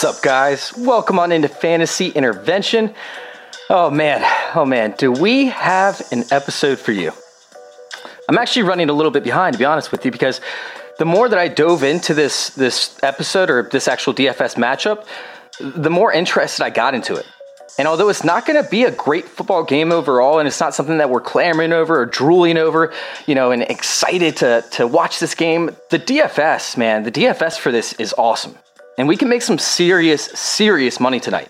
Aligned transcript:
What's 0.00 0.16
up, 0.16 0.22
guys? 0.22 0.72
Welcome 0.78 1.18
on 1.18 1.30
into 1.30 1.48
Fantasy 1.48 2.08
Intervention. 2.08 2.94
Oh 3.68 3.90
man, 3.90 4.24
oh 4.54 4.64
man, 4.64 4.94
do 4.96 5.12
we 5.12 5.48
have 5.48 6.00
an 6.10 6.24
episode 6.30 6.78
for 6.78 6.92
you? 6.92 7.12
I'm 8.26 8.38
actually 8.38 8.62
running 8.62 8.88
a 8.88 8.94
little 8.94 9.12
bit 9.12 9.22
behind, 9.22 9.52
to 9.52 9.58
be 9.58 9.66
honest 9.66 9.92
with 9.92 10.06
you, 10.06 10.10
because 10.10 10.40
the 10.98 11.04
more 11.04 11.28
that 11.28 11.38
I 11.38 11.48
dove 11.48 11.82
into 11.82 12.14
this 12.14 12.48
this 12.48 12.98
episode 13.02 13.50
or 13.50 13.68
this 13.70 13.88
actual 13.88 14.14
DFS 14.14 14.54
matchup, 14.54 15.04
the 15.60 15.90
more 15.90 16.10
interested 16.10 16.64
I 16.64 16.70
got 16.70 16.94
into 16.94 17.16
it. 17.16 17.26
And 17.78 17.86
although 17.86 18.08
it's 18.08 18.24
not 18.24 18.46
going 18.46 18.64
to 18.64 18.70
be 18.70 18.84
a 18.84 18.90
great 18.90 19.28
football 19.28 19.64
game 19.64 19.92
overall, 19.92 20.38
and 20.38 20.48
it's 20.48 20.60
not 20.60 20.74
something 20.74 20.96
that 20.96 21.10
we're 21.10 21.20
clamoring 21.20 21.74
over 21.74 22.00
or 22.00 22.06
drooling 22.06 22.56
over, 22.56 22.94
you 23.26 23.34
know, 23.34 23.50
and 23.50 23.64
excited 23.64 24.38
to 24.38 24.64
to 24.70 24.86
watch 24.86 25.18
this 25.18 25.34
game, 25.34 25.76
the 25.90 25.98
DFS, 25.98 26.78
man, 26.78 27.02
the 27.02 27.12
DFS 27.12 27.58
for 27.58 27.70
this 27.70 27.92
is 27.92 28.14
awesome 28.16 28.56
and 29.00 29.08
we 29.08 29.16
can 29.16 29.30
make 29.30 29.40
some 29.40 29.58
serious, 29.58 30.26
serious 30.26 31.00
money 31.00 31.18
tonight. 31.18 31.48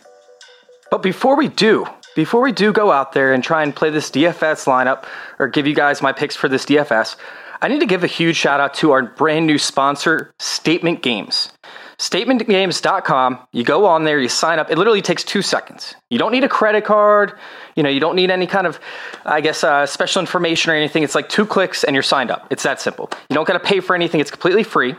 But 0.89 1.03
before 1.03 1.37
we 1.37 1.49
do, 1.49 1.85
before 2.15 2.43
we 2.43 2.53
do 2.53 2.73
go 2.73 2.93
out 2.93 3.13
there 3.13 3.33
and 3.33 3.43
try 3.43 3.65
and 3.65 3.75
play 3.75 3.91
this 3.91 4.09
DFS 4.09 4.67
lineup 4.67 5.05
or 5.41 5.49
give 5.49 5.67
you 5.67 5.75
guys 5.75 6.01
my 6.01 6.13
picks 6.13 6.37
for 6.37 6.49
this 6.49 6.65
DFS, 6.65 7.17
I 7.61 7.67
need 7.67 7.81
to 7.81 7.87
give 7.87 8.05
a 8.05 8.07
huge 8.07 8.37
shout 8.37 8.61
out 8.61 8.75
to 8.75 8.93
our 8.93 9.03
brand 9.03 9.49
new 9.49 9.59
sponsor, 9.59 10.33
Statement 10.39 11.03
Games. 11.03 11.51
StatementGames.com. 11.99 13.41
You 13.51 13.65
go 13.65 13.85
on 13.85 14.05
there, 14.05 14.21
you 14.21 14.29
sign 14.29 14.61
up. 14.61 14.71
It 14.71 14.79
literally 14.79 15.03
takes 15.03 15.25
two 15.25 15.43
seconds. 15.43 15.97
You 16.09 16.21
don't 16.21 16.31
need 16.31 16.45
a 16.45 16.49
credit 16.49 16.85
card. 16.85 17.33
You 17.75 17.83
know, 17.83 17.91
you 17.91 18.01
don't 18.01 18.15
need 18.15 18.31
any 18.31 18.47
kind 18.47 18.69
of, 18.69 18.79
I 19.25 19.41
guess, 19.41 19.65
uh, 19.65 19.87
special 19.87 20.21
information 20.21 20.71
or 20.71 20.77
anything. 20.77 21.03
It's 21.03 21.17
like 21.17 21.29
two 21.29 21.45
clicks 21.45 21.83
and 21.83 21.95
you're 21.95 22.05
signed 22.05 22.31
up. 22.31 22.47
It's 22.51 22.63
that 22.63 22.81
simple. 22.81 23.11
You 23.29 23.35
don't 23.35 23.47
got 23.47 23.55
to 23.55 23.61
pay 23.61 23.81
for 23.81 23.97
anything. 23.97 24.21
It's 24.21 24.31
completely 24.31 24.63
free. 24.63 24.95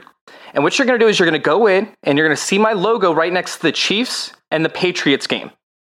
And 0.53 0.63
what 0.63 0.77
you're 0.77 0.85
going 0.85 0.99
to 0.99 1.05
do 1.05 1.09
is 1.09 1.17
you're 1.17 1.29
going 1.29 1.41
to 1.41 1.45
go 1.45 1.67
in 1.67 1.89
and 2.03 2.17
you're 2.17 2.27
going 2.27 2.35
to 2.35 2.41
see 2.41 2.57
my 2.57 2.73
logo 2.73 3.13
right 3.13 3.31
next 3.31 3.57
to 3.57 3.61
the 3.63 3.71
Chiefs 3.71 4.33
and 4.49 4.65
the 4.65 4.69
Patriots 4.69 5.27
game. 5.27 5.51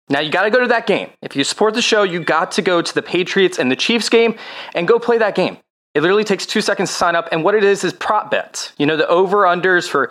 Now 0.09 0.21
you 0.21 0.31
got 0.31 0.45
to 0.45 0.51
go 0.51 0.61
to 0.61 0.69
that 0.69 0.87
game. 0.87 1.11
If 1.21 1.35
you 1.37 1.45
support 1.45 1.75
the 1.75 1.83
show, 1.83 2.03
you 2.03 2.23
got 2.23 2.53
to 2.53 2.63
go 2.63 2.81
to 2.81 2.95
the 2.95 3.03
Patriots 3.03 3.59
and 3.59 3.71
the 3.71 3.77
Chiefs 3.77 4.09
game 4.09 4.37
and 4.75 4.87
go 4.87 4.99
play 4.99 5.19
that 5.19 5.35
game. 5.35 5.59
It 5.95 6.03
literally 6.03 6.25
takes 6.25 6.47
two 6.47 6.61
seconds 6.61 6.91
to 6.91 6.95
sign 6.95 7.17
up. 7.17 7.29
And 7.33 7.43
what 7.43 7.55
it 7.55 7.65
is 7.65 7.83
is 7.83 7.93
prop 7.93 8.31
bets. 8.31 8.73
You 8.79 8.87
know, 8.87 8.97
the 8.97 9.09
over 9.09 9.39
unders 9.39 9.89
for, 9.89 10.11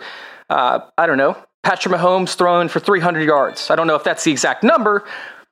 uh, 0.50 0.80
I 0.98 1.06
don't 1.06 1.16
know, 1.16 1.36
Patrick 1.62 1.94
Mahomes 1.94 2.34
throwing 2.34 2.68
for 2.68 2.80
300 2.80 3.22
yards. 3.22 3.70
I 3.70 3.76
don't 3.76 3.86
know 3.86 3.94
if 3.94 4.04
that's 4.04 4.24
the 4.24 4.30
exact 4.30 4.62
number, 4.62 5.04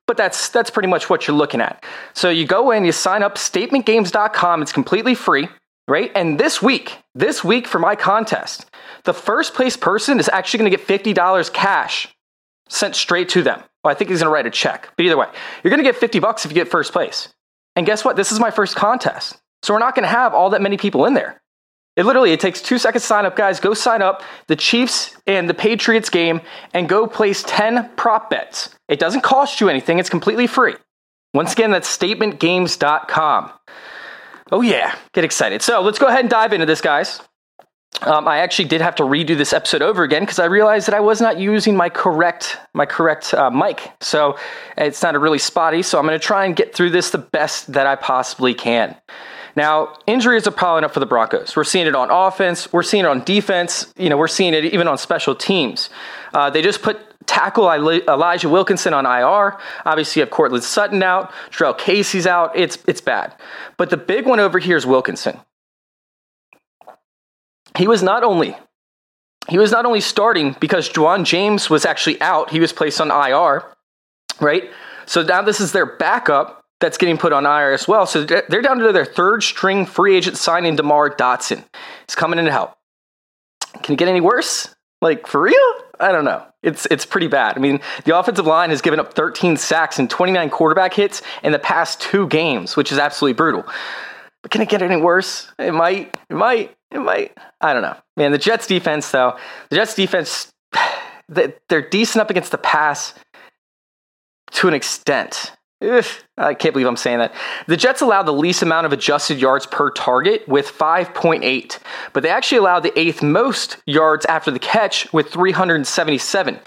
but 0.07 0.17
that's 0.17 0.49
that's 0.51 0.71
pretty 0.71 0.89
much 0.89 1.09
what 1.09 1.27
you're 1.27 1.37
looking 1.37 1.61
at. 1.61 1.85
So 2.13 2.29
you 2.31 2.47
go 2.47 2.71
in, 2.71 2.85
you 2.85 2.93
sign 2.93 3.23
up, 3.23 3.37
statementgames.com. 3.37 4.63
It's 4.63 4.73
completely 4.73 5.15
free 5.15 5.49
right? 5.89 6.11
And 6.15 6.39
this 6.39 6.63
week, 6.63 6.99
this 7.15 7.45
week 7.45 7.67
for 7.67 7.79
my 7.79 7.97
contest, 7.97 8.71
the 9.05 9.15
first 9.15 9.55
place 9.55 9.77
person 9.77 10.19
is 10.19 10.29
actually 10.29 10.59
going 10.59 10.71
to 10.71 10.77
get 10.77 10.87
$50 11.05 11.53
cash 11.53 12.09
sent 12.69 12.97
straight 12.97 13.29
to 13.31 13.43
them. 13.43 13.63
Well, 13.83 13.93
I 13.93 13.95
think 13.95 14.11
he's 14.11 14.21
going 14.21 14.31
to 14.31 14.33
write 14.33 14.47
a 14.47 14.51
check. 14.51 14.91
But 14.97 15.05
either 15.05 15.17
way, 15.17 15.27
you're 15.63 15.71
going 15.71 15.83
to 15.83 15.89
get 15.89 15.97
50 15.97 16.19
bucks 16.19 16.45
if 16.45 16.51
you 16.51 16.55
get 16.55 16.69
first 16.69 16.93
place. 16.93 17.29
And 17.77 17.85
guess 17.85 18.05
what? 18.05 18.17
This 18.17 18.33
is 18.33 18.41
my 18.41 18.51
first 18.51 18.77
contest. 18.77 19.37
So 19.63 19.75
we're 19.75 19.81
not 19.81 19.95
going 19.95 20.05
to 20.05 20.09
have 20.09 20.33
all 20.35 20.51
that 20.51 20.63
many 20.63 20.77
people 20.77 21.05
in 21.07 21.15
there. 21.15 21.41
It 21.97 22.07
literally 22.07 22.33
it 22.33 22.41
takes 22.41 22.61
2 22.61 22.79
seconds 22.79 23.05
to 23.05 23.07
sign 23.07 23.27
up, 23.27 23.37
guys. 23.37 23.61
Go 23.61 23.75
sign 23.75 24.03
up 24.03 24.23
the 24.49 24.57
Chiefs 24.57 25.17
and 25.27 25.49
the 25.49 25.55
Patriots 25.55 26.11
game 26.11 26.41
and 26.73 26.89
go 26.89 27.07
place 27.07 27.45
10 27.47 27.91
prop 27.97 28.31
bets. 28.31 28.75
It 28.89 28.99
doesn't 28.99 29.21
cost 29.21 29.61
you 29.61 29.69
anything. 29.69 29.99
It's 29.99 30.11
completely 30.11 30.47
free. 30.47 30.75
Once 31.35 31.53
again, 31.53 31.71
that's 31.71 31.95
statementgames.com. 31.97 33.53
Oh, 34.53 34.61
yeah. 34.61 34.95
Get 35.13 35.25
excited. 35.25 35.63
So 35.63 35.81
let's 35.81 35.99
go 35.99 36.07
ahead 36.07 36.21
and 36.21 36.31
dive 36.31 36.53
into 36.53 36.67
this, 36.67 36.81
guys. 36.81 37.21
Um, 38.03 38.27
I 38.27 38.39
actually 38.39 38.67
did 38.67 38.81
have 38.81 38.97
to 38.97 39.05
redo 39.05 39.37
this 39.37 39.53
episode 39.53 39.81
over 39.81 40.03
again 40.03 40.23
because 40.23 40.39
I 40.39 40.47
realized 40.47 40.89
that 40.89 40.95
I 40.95 41.01
was 41.01 41.21
not 41.21 41.39
using 41.39 41.77
my 41.77 41.89
correct 41.89 42.59
my 42.75 42.87
correct 42.87 43.33
uh, 43.33 43.51
mic, 43.51 43.93
so 44.01 44.37
it 44.77 44.97
sounded 44.97 45.21
really 45.21 45.39
spotty. 45.39 45.83
So 45.83 45.99
I'm 45.99 46.05
going 46.05 46.19
to 46.19 46.25
try 46.25 46.45
and 46.45 46.57
get 46.57 46.75
through 46.75 46.91
this 46.91 47.11
the 47.11 47.19
best 47.19 47.73
that 47.73 47.87
I 47.87 47.95
possibly 47.95 48.53
can. 48.53 48.97
Now, 49.57 49.97
injuries 50.09 50.47
are 50.49 50.51
piling 50.51 50.83
up 50.83 50.93
for 50.93 50.99
the 51.01 51.07
Broncos. 51.07 51.55
We're 51.55 51.63
seeing 51.63 51.87
it 51.87 51.95
on 51.95 52.11
offense. 52.11 52.73
We're 52.73 52.83
seeing 52.83 53.05
it 53.05 53.09
on 53.09 53.23
defense. 53.23 53.93
You 53.97 54.09
know, 54.09 54.17
we're 54.17 54.27
seeing 54.27 54.53
it 54.53 54.65
even 54.65 54.89
on 54.89 54.99
special 54.99 55.37
teams. 55.37 55.89
Uh, 56.35 56.51
they 56.51 56.61
just 56.61 56.83
put 56.83 56.99
tackle 57.27 57.71
Elijah 57.71 58.49
Wilkinson 58.49 58.95
on 58.95 59.07
IR. 59.07 59.59
Obviously, 59.85 60.21
you 60.21 60.25
have 60.25 60.31
Courtland 60.31 60.65
Sutton 60.65 61.03
out. 61.03 61.33
Jurrell 61.51 61.77
Casey's 61.77 62.27
out. 62.27 62.57
It's, 62.57 62.79
it's 62.87 63.01
bad. 63.01 63.35
But 63.77 63.91
the 63.91 63.97
big 63.97 64.27
one 64.27 64.41
over 64.41 64.59
here 64.59 64.77
is 64.77 64.87
Wilkinson. 64.87 65.39
He 67.77 67.89
was 67.89 68.03
not 68.03 68.23
only 68.23 68.57
he 69.49 69.59
was 69.59 69.73
not 69.73 69.85
only 69.85 70.01
starting 70.01 70.57
because 70.59 70.89
Ja'Wuan 70.89 71.25
James 71.25 71.69
was 71.69 71.85
actually 71.85 72.21
out, 72.21 72.51
he 72.51 72.61
was 72.61 72.73
placed 72.73 73.01
on 73.01 73.11
IR, 73.11 73.63
right? 74.41 74.71
So 75.07 75.23
now 75.23 75.43
this 75.43 75.61
is 75.61 75.73
their 75.73 75.85
backup 75.85 76.65
that's 76.81 76.97
getting 76.97 77.19
put 77.19 77.33
on 77.33 77.45
IR 77.45 77.73
as 77.73 77.87
well. 77.87 78.07
So 78.07 78.25
they're 78.25 78.63
down 78.63 78.79
to 78.79 78.93
their 78.93 79.05
third 79.05 79.43
string 79.43 79.87
free 79.87 80.17
agent 80.17 80.37
signing, 80.39 80.77
DeMar 80.77 81.11
Dotson. 81.11 81.65
He's 82.07 82.15
coming 82.15 82.39
in 82.39 82.47
to 82.47 82.53
help. 82.53 82.75
Can 83.83 83.95
it 83.95 83.99
get 83.99 84.09
any 84.09 84.21
worse? 84.21 84.74
Like 85.05 85.27
for 85.27 85.43
real? 85.43 85.75
I 86.01 86.13
don't 86.13 86.25
know. 86.25 86.43
It's 86.63 86.87
it's 86.87 87.05
pretty 87.05 87.27
bad. 87.27 87.59
I 87.59 87.61
mean, 87.61 87.81
the 88.07 88.19
offensive 88.19 88.47
line 88.47 88.71
has 88.71 88.81
given 88.81 88.99
up 88.99 89.13
13 89.13 89.59
sacks 89.59 89.99
and 89.99 90.09
29 90.09 90.49
quarterback 90.49 90.95
hits 90.95 91.21
in 91.43 91.53
the 91.53 91.59
past 91.59 92.01
two 92.01 92.27
games, 92.29 92.75
which 92.75 92.91
is 92.91 92.99
absolutely 92.99 93.35
brutal. 93.35 93.67
But 94.41 94.51
can 94.51 94.63
it 94.63 94.71
get 94.71 94.81
any 94.81 94.97
worse? 94.97 95.53
It 95.59 95.75
might. 95.75 96.17
It 96.31 96.35
might. 96.35 96.75
It 96.91 97.01
might. 97.01 97.37
I 97.61 97.75
don't 97.75 97.83
know. 97.83 97.97
Man, 98.17 98.33
the 98.33 98.39
Jets 98.39 98.67
defense 98.67 99.11
though, 99.11 99.37
the 99.69 99.77
Jets 99.77 99.95
defense, 99.95 100.51
they're 101.29 101.89
decent 101.91 102.23
up 102.23 102.31
against 102.31 102.51
the 102.51 102.57
pass 102.57 103.13
to 104.53 104.69
an 104.69 104.75
extent. 104.75 105.53
Ugh, 105.83 106.05
I 106.39 106.55
can't 106.55 106.73
believe 106.73 106.87
I'm 106.87 106.97
saying 106.97 107.19
that. 107.19 107.35
The 107.67 107.77
Jets 107.77 108.01
allowed 108.01 108.23
the 108.23 108.33
least 108.33 108.63
amount 108.63 108.87
of 108.87 108.93
adjusted 108.93 109.41
yards 109.41 109.67
per 109.67 109.91
target 109.91 110.47
with 110.49 110.67
5.8, 110.67 111.79
but 112.13 112.23
they 112.23 112.31
actually 112.31 112.59
allowed 112.59 112.81
the 112.81 112.99
eighth 112.99 113.23
most 113.23 113.77
yards 113.87 114.25
after 114.27 114.51
the 114.51 114.59
catch 114.59 115.13
with 115.13 115.31
377. 115.31 116.61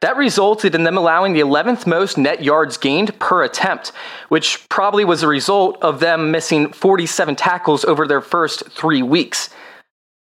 That 0.00 0.16
resulted 0.16 0.74
in 0.74 0.84
them 0.84 0.96
allowing 0.96 1.34
the 1.34 1.40
11th 1.40 1.86
most 1.86 2.16
net 2.16 2.42
yards 2.42 2.76
gained 2.78 3.18
per 3.18 3.42
attempt, 3.42 3.92
which 4.28 4.66
probably 4.68 5.04
was 5.04 5.22
a 5.22 5.28
result 5.28 5.82
of 5.82 6.00
them 6.00 6.30
missing 6.30 6.72
47 6.72 7.36
tackles 7.36 7.84
over 7.84 8.06
their 8.06 8.22
first 8.22 8.70
three 8.70 9.02
weeks. 9.02 9.50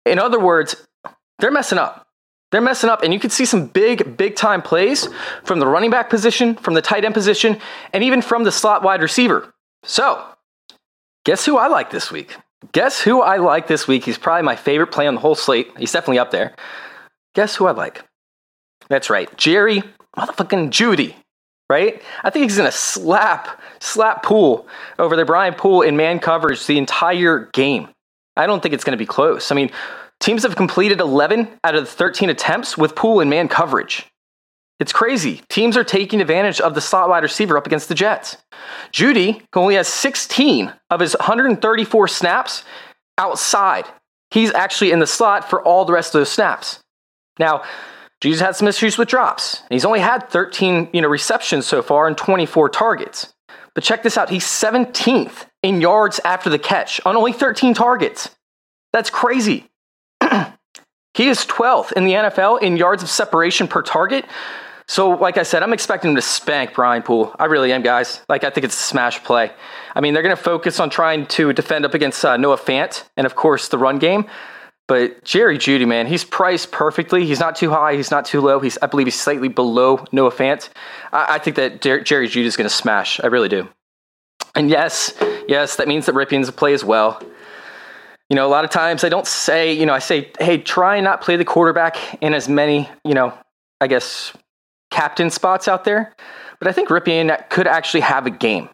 In 0.05 0.19
other 0.19 0.39
words, 0.39 0.75
they're 1.39 1.51
messing 1.51 1.77
up. 1.77 2.06
They're 2.51 2.61
messing 2.61 2.89
up, 2.89 3.03
and 3.03 3.13
you 3.13 3.19
can 3.19 3.29
see 3.29 3.45
some 3.45 3.67
big, 3.67 4.15
big 4.15 4.35
time 4.35 4.61
plays 4.61 5.09
from 5.43 5.59
the 5.59 5.67
running 5.67 5.89
back 5.89 6.09
position, 6.09 6.55
from 6.55 6.75
the 6.75 6.81
tight 6.81 7.03
end 7.03 7.13
position, 7.13 7.59
and 7.93 8.03
even 8.03 8.21
from 8.21 8.43
the 8.43 8.51
slot 8.51 8.83
wide 8.83 9.01
receiver. 9.01 9.53
So, 9.83 10.23
guess 11.25 11.45
who 11.45 11.57
I 11.57 11.67
like 11.67 11.89
this 11.89 12.11
week? 12.11 12.35
Guess 12.71 13.01
who 13.01 13.21
I 13.21 13.37
like 13.37 13.67
this 13.67 13.87
week? 13.87 14.05
He's 14.05 14.17
probably 14.17 14.43
my 14.43 14.55
favorite 14.55 14.91
play 14.91 15.07
on 15.07 15.15
the 15.15 15.21
whole 15.21 15.35
slate. 15.35 15.71
He's 15.77 15.91
definitely 15.91 16.19
up 16.19 16.31
there. 16.31 16.55
Guess 17.35 17.55
who 17.55 17.67
I 17.67 17.71
like? 17.71 18.03
That's 18.89 19.09
right, 19.09 19.35
Jerry 19.37 19.83
motherfucking 20.17 20.71
Jeudy, 20.71 21.15
right? 21.69 22.01
I 22.23 22.29
think 22.29 22.43
he's 22.43 22.57
gonna 22.57 22.71
slap, 22.71 23.61
slap 23.79 24.23
Poole 24.23 24.67
over 24.99 25.15
there, 25.15 25.25
Brian 25.25 25.53
Poole 25.53 25.83
in 25.83 25.95
man 25.95 26.19
coverage 26.19 26.65
the 26.65 26.77
entire 26.77 27.49
game. 27.53 27.89
I 28.35 28.47
don't 28.47 28.61
think 28.61 28.73
it's 28.73 28.83
gonna 28.83 28.97
be 28.97 29.05
close. 29.05 29.51
I 29.51 29.55
mean, 29.55 29.69
Teams 30.19 30.43
have 30.43 30.55
completed 30.55 30.99
11 30.99 31.47
out 31.63 31.75
of 31.75 31.85
the 31.85 31.91
13 31.91 32.29
attempts 32.29 32.77
with 32.77 32.95
Poole 32.95 33.19
and 33.19 33.29
man 33.29 33.47
coverage. 33.47 34.07
It's 34.79 34.93
crazy. 34.93 35.41
Teams 35.49 35.75
are 35.75 35.83
taking 35.83 36.21
advantage 36.21 36.61
of 36.61 36.75
the 36.75 36.81
slot 36.81 37.09
wide 37.09 37.23
receiver 37.23 37.57
up 37.57 37.65
against 37.65 37.89
the 37.89 37.95
Jets. 37.95 38.37
Jeudy 38.91 39.41
only 39.55 39.75
has 39.75 39.87
16 39.87 40.71
of 40.89 40.99
his 40.99 41.15
134 41.19 42.07
snaps 42.07 42.63
outside. 43.17 43.85
He's 44.31 44.53
actually 44.53 44.91
in 44.91 44.99
the 44.99 45.07
slot 45.07 45.49
for 45.49 45.63
all 45.63 45.85
the 45.85 45.93
rest 45.93 46.13
of 46.13 46.19
those 46.19 46.31
snaps. 46.31 46.79
Now, 47.39 47.63
Jesus 48.21 48.41
had 48.41 48.55
some 48.55 48.67
issues 48.67 48.97
with 48.97 49.07
drops. 49.07 49.63
He's 49.69 49.85
only 49.85 49.99
had 49.99 50.29
13 50.29 50.89
you 50.93 51.01
know, 51.01 51.07
receptions 51.07 51.65
so 51.65 51.81
far 51.81 52.07
and 52.07 52.17
24 52.17 52.69
targets. 52.69 53.33
But 53.73 53.83
check 53.83 54.03
this 54.03 54.17
out 54.17 54.29
he's 54.29 54.45
17th 54.45 55.45
in 55.61 55.81
yards 55.81 56.19
after 56.25 56.49
the 56.49 56.59
catch 56.59 56.99
on 57.05 57.15
only 57.15 57.33
13 57.33 57.73
targets. 57.73 58.35
That's 58.91 59.09
crazy. 59.09 59.66
He 61.17 61.29
is 61.29 61.47
12th 61.47 61.93
in 61.93 62.03
the 62.05 62.11
NFL 62.13 62.61
in 62.61 62.77
yards 62.77 63.01
of 63.01 63.09
separation 63.09 63.67
per 63.67 63.81
target. 63.81 64.23
So, 64.87 65.09
like 65.09 65.39
I 65.39 65.41
said, 65.41 65.63
I'm 65.63 65.73
expecting 65.73 66.11
him 66.11 66.15
to 66.15 66.21
spank 66.21 66.75
Brian 66.75 67.01
Poole. 67.01 67.35
I 67.39 67.45
really 67.45 67.73
am, 67.73 67.81
guys. 67.81 68.21
Like, 68.29 68.43
I 68.43 68.51
think 68.51 68.65
it's 68.65 68.75
a 68.75 68.83
smash 68.83 69.23
play. 69.23 69.51
I 69.95 69.99
mean, 69.99 70.13
they're 70.13 70.21
going 70.21 70.35
to 70.35 70.41
focus 70.41 70.79
on 70.79 70.91
trying 70.91 71.25
to 71.25 71.53
defend 71.53 71.85
up 71.85 71.95
against 71.95 72.23
uh, 72.23 72.37
Noah 72.37 72.59
Fant 72.59 73.03
and, 73.17 73.25
of 73.25 73.33
course, 73.33 73.67
the 73.67 73.79
run 73.79 73.97
game. 73.97 74.27
But 74.87 75.23
Jerry 75.23 75.57
Jeudy, 75.57 75.87
man, 75.87 76.05
he's 76.05 76.23
priced 76.23 76.71
perfectly. 76.71 77.25
He's 77.25 77.39
not 77.39 77.55
too 77.55 77.71
high. 77.71 77.95
He's 77.95 78.11
not 78.11 78.25
too 78.25 78.39
low. 78.39 78.59
He's, 78.59 78.77
I 78.83 78.85
believe, 78.85 79.07
he's 79.07 79.19
slightly 79.19 79.47
below 79.47 80.05
Noah 80.11 80.31
Fant. 80.31 80.69
I, 81.11 81.35
I 81.35 81.39
think 81.39 81.55
that 81.55 81.81
Jer- 81.81 82.03
Jerry 82.03 82.27
Jeudy 82.27 82.45
is 82.45 82.55
going 82.55 82.69
to 82.69 82.75
smash. 82.75 83.19
I 83.23 83.25
really 83.25 83.49
do. 83.49 83.67
And 84.53 84.69
yes, 84.69 85.15
yes, 85.47 85.77
that 85.77 85.87
means 85.87 86.05
that 86.05 86.13
Rypien's 86.13 86.47
a 86.47 86.53
play 86.53 86.73
as 86.73 86.83
well. 86.83 87.19
You 88.29 88.35
know, 88.35 88.45
a 88.45 88.49
lot 88.49 88.65
of 88.65 88.71
times 88.71 89.03
I 89.03 89.09
don't 89.09 89.27
say, 89.27 89.73
you 89.73 89.85
know, 89.85 89.93
I 89.93 89.99
say, 89.99 90.31
hey, 90.39 90.57
try 90.57 90.99
not 90.99 91.21
play 91.21 91.37
the 91.37 91.45
quarterback 91.45 92.21
in 92.21 92.33
as 92.33 92.49
many, 92.49 92.89
you 93.05 93.13
know, 93.13 93.33
I 93.79 93.87
guess 93.87 94.33
captain 94.91 95.29
spots 95.29 95.67
out 95.67 95.85
there. 95.85 96.13
But 96.59 96.67
I 96.67 96.71
think 96.71 96.89
Rypien 96.89 97.49
could 97.49 97.67
actually 97.67 98.01
have 98.01 98.25
a 98.25 98.29
game. 98.29 98.69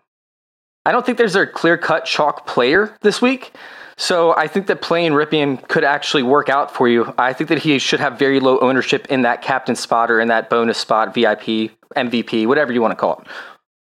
I 0.85 0.91
don't 0.91 1.05
think 1.05 1.17
there's 1.17 1.35
a 1.35 1.45
clear 1.45 1.77
cut 1.77 2.05
chalk 2.05 2.47
player 2.47 2.97
this 3.01 3.21
week. 3.21 3.53
So 3.95 4.35
I 4.35 4.47
think 4.47 4.67
that 4.67 4.81
playing 4.81 5.11
Rypien 5.11 5.67
could 5.67 5.83
actually 5.83 6.23
work 6.23 6.49
out 6.49 6.73
for 6.73 6.87
you. 6.87 7.13
I 7.17 7.31
think 7.33 7.49
that 7.49 7.59
he 7.59 7.77
should 7.77 7.99
have 7.99 8.17
very 8.17 8.39
low 8.39 8.59
ownership 8.59 9.05
in 9.07 9.21
that 9.21 9.41
captain 9.41 9.75
spot 9.75 10.09
or 10.09 10.19
in 10.19 10.29
that 10.29 10.49
bonus 10.49 10.77
spot, 10.77 11.13
VIP, 11.13 11.71
MVP, 11.95 12.47
whatever 12.47 12.73
you 12.73 12.81
want 12.81 12.91
to 12.91 12.95
call 12.95 13.19
it. 13.19 13.27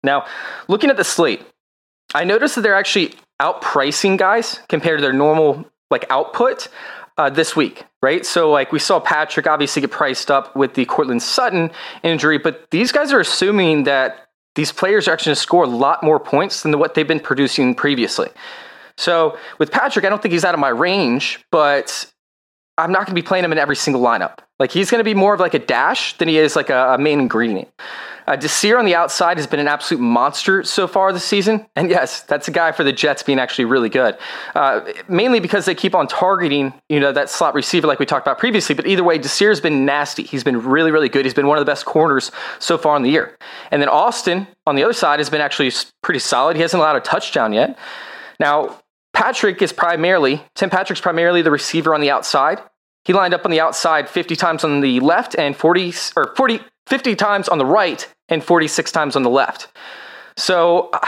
Now, 0.03 0.27
looking 0.67 0.91
at 0.91 0.97
the 0.97 1.05
slate, 1.05 1.43
I 2.15 2.25
noticed 2.25 2.55
that 2.55 2.63
they're 2.63 2.75
actually 2.75 3.15
outpricing 3.41 4.17
guys 4.17 4.61
compared 4.69 4.99
to 4.99 5.03
their 5.03 5.13
normal 5.13 5.65
like 5.91 6.05
output 6.11 6.69
uh, 7.17 7.31
this 7.31 7.57
week, 7.57 7.85
right? 8.03 8.25
So 8.25 8.51
like 8.51 8.73
we 8.73 8.79
saw 8.79 9.01
Patrick 9.01 9.47
obviously 9.47 9.81
get 9.81 9.91
priced 9.91 10.31
up 10.31 10.55
with 10.55 10.75
the 10.75 10.85
Courtland 10.85 11.23
Sutton 11.23 11.71
injury, 12.03 12.39
but 12.39 12.71
these 12.71 12.93
guys 12.93 13.13
are 13.13 13.21
assuming 13.21 13.85
that 13.85 14.29
these 14.55 14.73
players 14.73 15.09
are 15.09 15.13
actually 15.13 15.31
going 15.31 15.37
to 15.37 15.41
score 15.41 15.65
a 15.65 15.69
lot 15.69 16.03
more 16.03 16.19
points 16.21 16.63
than 16.63 16.79
what 16.79 16.95
they've 16.95 17.07
been 17.07 17.21
producing 17.21 17.75
previously. 17.75 18.29
So 18.97 19.39
with 19.59 19.71
Patrick, 19.71 20.05
I 20.05 20.09
don't 20.09 20.21
think 20.21 20.33
he's 20.33 20.45
out 20.45 20.55
of 20.55 20.61
my 20.61 20.69
range, 20.69 21.45
but 21.51 22.13
I'm 22.79 22.93
not 22.93 23.01
going 23.01 23.15
to 23.15 23.21
be 23.21 23.27
playing 23.27 23.45
him 23.45 23.53
in 23.53 23.59
every 23.59 23.77
single 23.77 24.03
lineup. 24.03 24.39
Like 24.59 24.73
he's 24.73 24.91
going 24.91 25.01
to 25.01 25.05
be 25.05 25.15
more 25.15 25.35
of 25.35 25.41
like 25.41 25.55
a 25.55 25.59
dash 25.59 26.17
than 26.19 26.29
he 26.29 26.39
is 26.39 26.57
like 26.57 26.71
a, 26.71 26.95
a 26.95 26.99
main 26.99 27.21
ingredient. 27.21 27.69
Uh, 28.29 28.37
Desir 28.37 28.79
on 28.79 28.85
the 28.85 28.95
outside 28.95 29.39
has 29.39 29.47
been 29.47 29.59
an 29.59 29.69
absolute 29.69 30.03
monster 30.03 30.63
so 30.63 30.87
far 30.87 31.15
this 31.15 31.25
season. 31.25 31.67
And 31.75 31.89
yes, 31.89 32.21
that's 32.25 32.47
a 32.47 32.51
guy 32.51 32.73
for 32.73 32.85
the 32.85 32.93
Jets 32.93 33.23
being 33.23 33.39
actually 33.39 33.65
really 33.65 33.89
good. 33.89 34.19
Uh, 34.55 34.83
mainly 35.09 35.41
because 35.41 35.65
they 35.65 35.75
keep 35.75 35.95
on 35.95 36.07
targeting, 36.07 36.75
you 36.91 37.01
know, 37.01 37.11
that 37.11 37.31
slot 37.31 37.55
receiver 37.55 37.87
like 37.87 37.99
we 37.99 38.05
talked 38.05 38.27
about 38.27 38.39
previously. 38.39 38.75
But 38.75 38.87
either 38.87 39.03
way, 39.03 39.17
Desir's 39.17 39.63
been 39.63 39.87
nasty. 39.87 40.25
He's 40.25 40.45
been 40.45 40.61
really, 40.63 40.91
really 40.91 41.09
good. 41.09 41.25
He's 41.25 41.33
been 41.33 41.47
one 41.47 41.57
of 41.57 41.65
the 41.65 41.71
best 41.71 41.87
corners 41.87 42.31
so 42.59 42.77
far 42.77 42.97
in 42.99 43.03
the 43.03 43.11
year. 43.11 43.39
And 43.71 43.81
then 43.81 43.89
Austin 43.89 44.47
on 44.67 44.77
the 44.77 44.85
other 44.85 44.93
side 44.93 45.21
has 45.21 45.31
been 45.31 45.41
actually 45.41 45.73
pretty 46.03 46.21
solid. 46.21 46.57
He 46.57 46.63
hasn't 46.63 46.81
allowed 46.83 46.97
a 46.97 47.01
touchdown 47.01 47.55
yet. 47.55 47.79
Now, 48.39 48.79
Patrick 49.19 49.61
is 49.63 49.73
primarily, 49.73 50.45
Tim 50.55 50.71
Patrick's 50.71 51.01
primarily 51.01 51.43
the 51.43 51.51
receiver 51.51 51.93
on 51.93 52.01
the 52.01 52.09
outside. 52.09 52.63
He 53.05 53.13
lined 53.13 53.35
up 53.35 53.45
on 53.45 53.51
the 53.51 53.59
outside 53.59 54.09
50 54.09 54.37
times 54.37 54.63
on 54.63 54.81
the 54.81 55.01
left 55.01 55.35
and 55.37 55.57
40 55.57 55.93
or 56.15 56.37
40 56.37 56.61
50 56.87 57.17
times 57.17 57.49
on 57.49 57.59
the 57.59 57.67
right 57.67 58.07
and 58.29 58.45
46 58.45 58.93
times 58.93 59.17
on 59.17 59.25
the 59.25 59.29
left. 59.29 59.73
So 60.37 60.91
uh, 60.93 60.99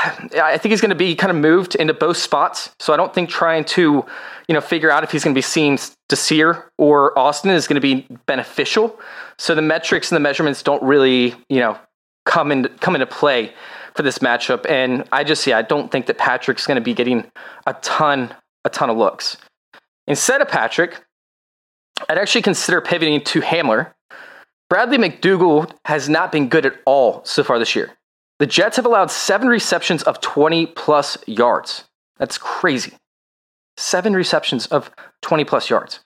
I 0.43 0.59
think 0.59 0.73
he's 0.73 0.81
going 0.81 0.91
to 0.91 0.97
be 0.97 1.15
kind 1.15 1.31
of 1.31 1.37
moved 1.37 1.77
into 1.77 1.95
both 1.95 2.17
spots. 2.17 2.75
So 2.81 2.93
I 2.93 2.97
don't 2.97 3.15
think 3.15 3.31
trying 3.31 3.65
to, 3.77 4.05
you 4.49 4.55
know, 4.55 4.61
figure 4.61 4.91
out 4.91 5.05
if 5.05 5.12
he's 5.12 5.23
going 5.23 5.33
to 5.33 5.39
be 5.39 5.43
seeing 5.43 5.79
Desir 6.09 6.69
or 6.79 7.17
Austin 7.17 7.53
is 7.53 7.69
going 7.69 7.77
to 7.77 7.81
be 7.81 8.09
beneficial. 8.27 8.99
So 9.39 9.55
the 9.55 9.62
metrics 9.62 10.11
and 10.11 10.17
the 10.17 10.21
measurements 10.21 10.65
don't 10.65 10.83
really, 10.83 11.37
you 11.49 11.61
know, 11.61 11.79
come 12.27 12.51
into 12.51 12.71
come 12.71 12.97
into 12.97 13.07
play 13.07 13.53
for 14.00 14.05
this 14.05 14.20
matchup. 14.20 14.64
And 14.67 15.06
I 15.12 15.25
just, 15.25 15.47
yeah, 15.47 15.58
I 15.58 15.62
don't 15.62 15.93
think 15.93 16.06
that 16.06 16.17
Patrick's 16.17 16.67
going 16.67 16.76
to 16.76 16.81
be 16.81 16.94
getting 16.94 17.31
a 17.67 17.75
ton, 17.82 18.35
a 18.64 18.70
ton 18.70 18.88
of 18.88 18.97
looks. 18.97 19.37
Instead 20.06 20.41
of 20.41 20.49
Patrick, 20.49 21.05
I'd 22.08 22.17
actually 22.17 22.41
consider 22.41 22.81
pivoting 22.81 23.23
to 23.25 23.43
Hamler. 23.43 23.93
Bradley 24.70 24.97
McDougald 24.97 25.75
has 25.85 26.08
not 26.08 26.32
been 26.32 26.49
good 26.49 26.64
at 26.64 26.81
all 26.87 27.23
so 27.26 27.44
far 27.44 27.58
this 27.58 27.76
year. 27.76 27.91
The 28.38 28.47
Jets 28.47 28.76
have 28.76 28.87
allowed 28.87 29.11
seven 29.11 29.49
receptions 29.49 30.02
of 30.05 30.23
20 30.23 30.64
plus 30.69 31.19
yards. 31.26 31.85
That's 32.17 32.38
crazy. 32.38 32.94
Seven 33.76 34.14
receptions 34.14 34.67
of 34.69 34.91
20 35.20 35.44
plus 35.44 35.69
yards. 35.69 36.00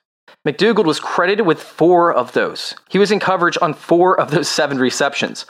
McDougald 0.45 0.85
was 0.85 0.99
credited 0.99 1.45
with 1.45 1.61
four 1.61 2.13
of 2.13 2.33
those. 2.33 2.75
He 2.89 2.99
was 2.99 3.11
in 3.11 3.19
coverage 3.19 3.57
on 3.61 3.73
four 3.73 4.19
of 4.19 4.29
those 4.29 4.47
seven 4.47 4.77
receptions. 4.77 5.45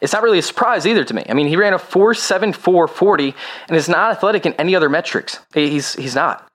It's 0.00 0.12
not 0.12 0.22
really 0.22 0.38
a 0.38 0.42
surprise 0.42 0.86
either 0.86 1.04
to 1.04 1.14
me. 1.14 1.24
I 1.28 1.34
mean, 1.34 1.48
he 1.48 1.56
ran 1.56 1.74
a 1.74 1.78
4.74 1.78 2.88
40 2.88 3.34
and 3.68 3.76
is 3.76 3.88
not 3.88 4.12
athletic 4.12 4.46
in 4.46 4.54
any 4.54 4.74
other 4.74 4.88
metrics. 4.88 5.40
He's, 5.52 5.94
he's 5.94 6.14
not. 6.14 6.48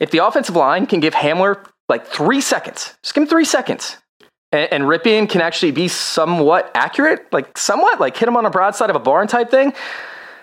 If 0.00 0.10
the 0.10 0.24
offensive 0.24 0.56
line 0.56 0.86
can 0.86 1.00
give 1.00 1.14
Hamler 1.14 1.64
like 1.88 2.06
three 2.06 2.40
seconds, 2.40 2.96
just 3.02 3.14
give 3.14 3.22
him 3.22 3.28
three 3.28 3.44
seconds, 3.44 3.96
and, 4.52 4.72
and 4.72 4.84
Rypien 4.84 5.28
can 5.28 5.40
actually 5.40 5.72
be 5.72 5.88
somewhat 5.88 6.70
accurate, 6.74 7.32
like 7.32 7.56
somewhat, 7.56 8.00
like 8.00 8.16
hit 8.16 8.28
him 8.28 8.36
on 8.36 8.46
a 8.46 8.50
broadside 8.50 8.90
of 8.90 8.96
a 8.96 9.00
barn 9.00 9.28
type 9.28 9.50
thing. 9.50 9.72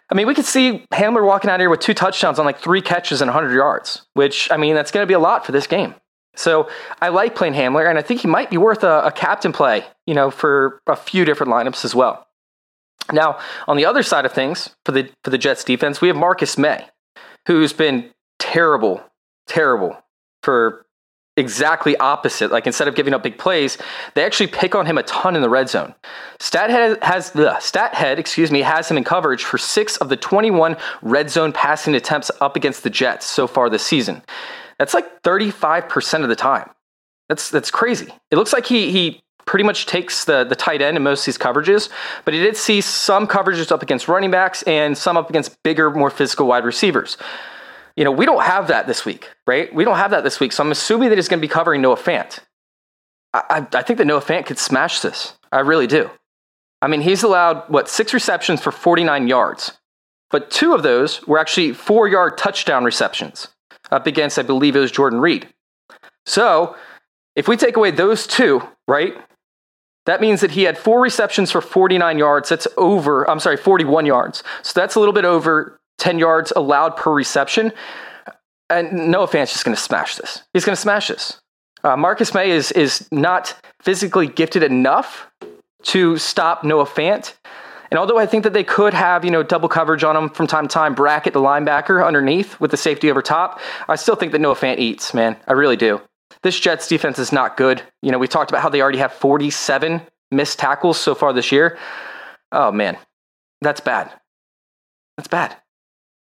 I 0.10 0.16
mean, 0.16 0.28
we 0.28 0.36
could 0.36 0.46
see 0.46 0.86
Hamler 0.94 1.26
walking 1.26 1.50
out 1.50 1.60
here 1.60 1.70
with 1.70 1.80
two 1.80 1.96
touchdowns 1.96 2.38
on 2.38 2.46
like 2.46 2.60
three 2.60 2.82
catches 2.82 3.22
and 3.22 3.30
100 3.30 3.56
yards, 3.56 4.06
which, 4.14 4.52
I 4.52 4.58
mean, 4.58 4.76
that's 4.76 4.92
going 4.92 5.04
to 5.04 5.08
be 5.08 5.16
a 5.16 5.20
lot 5.20 5.46
for 5.46 5.52
this 5.52 5.68
game. 5.68 5.96
So 6.36 6.70
I 7.02 7.10
like 7.10 7.36
playing 7.36 7.54
Hamler, 7.54 7.90
and 7.90 7.98
I 7.98 8.02
think 8.02 8.22
he 8.22 8.28
might 8.28 8.50
be 8.50 8.58
worth 8.58 8.84
a, 8.84 9.06
a 9.06 9.12
captain 9.12 9.52
play, 9.52 9.86
you 10.06 10.14
know, 10.14 10.30
for 10.32 10.82
a 10.88 10.96
few 10.96 11.26
different 11.26 11.52
lineups 11.52 11.86
as 11.86 11.96
well. 11.96 12.28
Now, 13.12 13.40
on 13.68 13.78
the 13.78 13.86
other 13.86 14.04
side 14.04 14.26
of 14.26 14.34
things, 14.34 14.76
for 14.84 14.92
the 14.92 15.10
for 15.24 15.30
the 15.30 15.38
Jets 15.38 15.64
defense, 15.64 16.02
we 16.02 16.08
have 16.08 16.18
Marcus 16.18 16.58
Maye, 16.58 16.88
who's 17.48 17.74
been 17.74 18.12
terrible, 18.40 19.04
terrible 19.48 19.98
for 20.44 20.86
exactly 21.38 21.98
opposite. 21.98 22.52
Like 22.52 22.66
instead 22.66 22.88
of 22.88 22.96
giving 22.96 23.14
up 23.14 23.24
big 23.24 23.38
plays, 23.38 23.78
they 24.14 24.24
actually 24.24 24.48
pick 24.48 24.74
on 24.74 24.86
him 24.86 24.98
a 24.98 25.04
ton 25.04 25.36
in 25.36 25.42
the 25.42 25.50
red 25.50 25.70
zone. 25.70 25.94
Stathead 26.40 27.02
has 27.04 27.32
the 27.32 27.52
Stathead, 27.60 28.18
excuse 28.18 28.52
me, 28.52 28.62
has 28.62 28.90
him 28.90 28.98
in 28.98 29.04
coverage 29.04 29.44
for 29.44 29.58
six 29.58 29.98
of 29.98 30.10
the 30.10 30.18
21 30.18 30.78
red 31.02 31.30
zone 31.30 31.52
passing 31.52 31.96
attempts 31.96 32.32
up 32.42 32.56
against 32.56 32.84
the 32.84 32.90
Jets 32.90 33.26
so 33.26 33.48
far 33.48 33.70
this 33.70 33.86
season. 33.86 34.22
That's 34.80 34.94
like 34.94 35.24
35% 35.24 36.24
of 36.24 36.30
the 36.30 36.36
time. 36.36 36.70
That's 37.30 37.50
that's 37.50 37.72
crazy. 37.72 38.14
It 38.30 38.36
looks 38.36 38.54
like 38.54 38.66
he 38.66 38.92
he 38.92 39.24
pretty 39.46 39.64
much 39.64 39.86
takes 39.86 40.26
the, 40.26 40.44
the 40.44 40.56
tight 40.56 40.82
end 40.82 40.98
in 40.98 41.04
most 41.04 41.22
of 41.22 41.26
these 41.26 41.38
coverages, 41.38 41.90
but 42.24 42.34
he 42.34 42.40
did 42.40 42.58
see 42.58 42.82
some 42.82 43.28
coverages 43.28 43.72
up 43.72 43.84
against 43.84 44.08
running 44.08 44.32
backs 44.32 44.64
and 44.64 44.98
some 44.98 45.18
up 45.18 45.30
against 45.30 45.62
bigger, 45.64 45.92
more 45.92 46.10
physical 46.10 46.48
wide 46.48 46.66
receivers. 46.66 47.18
You 47.96 48.04
know, 48.04 48.12
we 48.12 48.26
don't 48.26 48.44
have 48.44 48.68
that 48.68 48.88
this 48.88 49.06
week, 49.06 49.30
right? 49.46 49.74
We 49.74 49.86
don't 49.86 49.98
have 49.98 50.12
that 50.12 50.24
this 50.24 50.40
week. 50.40 50.52
So 50.52 50.64
I'm 50.64 50.72
assuming 50.72 51.10
that 51.10 51.18
he's 51.18 51.28
going 51.28 51.40
to 51.40 51.48
be 51.48 51.52
covering 51.52 51.82
Noah 51.82 51.96
Fant. 51.96 52.40
I, 53.34 53.44
I, 53.50 53.78
I 53.78 53.84
think 53.84 53.98
that 54.00 54.06
Noah 54.06 54.22
Fant 54.22 54.46
could 54.46 54.58
smash 54.58 55.02
this. 55.02 55.38
I 55.52 55.60
really 55.60 55.88
do. 55.88 56.10
I 56.82 56.88
mean, 56.88 57.02
he's 57.02 57.24
allowed, 57.24 57.70
what, 57.70 57.88
six 57.88 58.14
receptions 58.14 58.62
for 58.62 58.72
49 58.72 59.28
yards, 59.28 59.78
but 60.32 60.52
two 60.52 60.74
of 60.74 60.84
those 60.84 61.26
were 61.28 61.38
actually 61.38 61.74
four 61.74 62.08
yard 62.08 62.38
touchdown 62.38 62.84
receptions 62.84 63.48
up 63.92 64.08
against, 64.08 64.40
I 64.40 64.44
believe 64.44 64.76
it 64.76 64.80
was 64.80 64.92
Jordan 64.92 65.20
Reed. 65.20 65.48
So 66.26 66.76
if 67.36 67.48
we 67.48 67.58
take 67.58 67.78
away 67.78 67.92
those 67.92 68.28
two, 68.28 68.62
right, 68.88 69.16
that 70.06 70.22
means 70.22 70.42
that 70.42 70.52
he 70.52 70.64
had 70.64 70.78
four 70.78 71.02
receptions 71.02 71.52
for 71.52 71.62
49 71.62 72.18
yards. 72.18 72.50
That's 72.50 72.68
over, 72.78 73.30
I'm 73.30 73.40
sorry, 73.40 73.58
41 73.58 74.06
yards. 74.06 74.44
So 74.62 74.80
that's 74.80 74.96
a 74.96 75.00
little 75.00 75.14
bit 75.14 75.26
over 75.26 75.80
10 75.98 76.20
yards 76.20 76.54
allowed 76.56 76.96
per 76.96 77.12
reception. 77.12 77.72
And 78.70 79.12
Noah 79.12 79.28
Fant's 79.28 79.52
just 79.52 79.66
going 79.66 79.76
to 79.76 79.82
smash 79.82 80.16
this. 80.16 80.44
He's 80.54 80.66
going 80.66 80.76
to 80.76 80.82
smash 80.82 81.08
this. 81.08 81.40
Uh, 81.84 81.96
Marcus 81.96 82.34
Maye 82.34 82.50
is, 82.50 82.72
is 82.72 83.08
not 83.12 83.56
physically 83.82 84.28
gifted 84.28 84.64
enough 84.64 85.30
to 85.84 86.18
stop 86.18 86.64
Noah 86.64 86.86
Fant. 86.86 87.34
And 87.96 88.02
although 88.02 88.18
I 88.18 88.26
think 88.26 88.44
that 88.44 88.52
they 88.52 88.66
could 88.66 88.94
have, 88.94 89.24
you 89.24 89.32
know, 89.32 89.42
double 89.42 89.70
coverage 89.70 90.04
on 90.04 90.18
him 90.18 90.28
from 90.28 90.48
time 90.48 90.68
to 90.68 90.74
time, 90.74 90.96
bracket 90.96 91.32
the 91.32 91.40
linebacker 91.40 92.06
underneath 92.06 92.60
with 92.60 92.72
the 92.72 92.76
safety 92.76 93.10
over 93.10 93.22
top, 93.22 93.62
I 93.88 93.96
still 93.96 94.18
think 94.18 94.34
that 94.34 94.40
Noah 94.40 94.56
Fant 94.56 94.80
eats, 94.80 95.14
man. 95.14 95.38
I 95.48 95.54
really 95.54 95.78
do. 95.78 96.02
This 96.44 96.60
Jets 96.60 96.90
defense 96.90 97.20
is 97.20 97.32
not 97.32 97.56
good. 97.56 97.82
You 98.02 98.12
know, 98.12 98.18
we 98.18 98.28
talked 98.28 98.52
about 98.52 98.62
how 98.62 98.68
they 98.68 98.82
already 98.82 98.98
have 98.98 99.14
47 99.14 100.02
missed 100.30 100.60
tackles 100.60 100.98
so 100.98 101.16
far 101.16 101.32
this 101.32 101.54
year. 101.54 101.78
Oh, 102.52 102.70
man. 102.70 102.98
That's 103.62 103.80
bad. 103.80 104.12
That's 105.16 105.30
bad. 105.30 105.56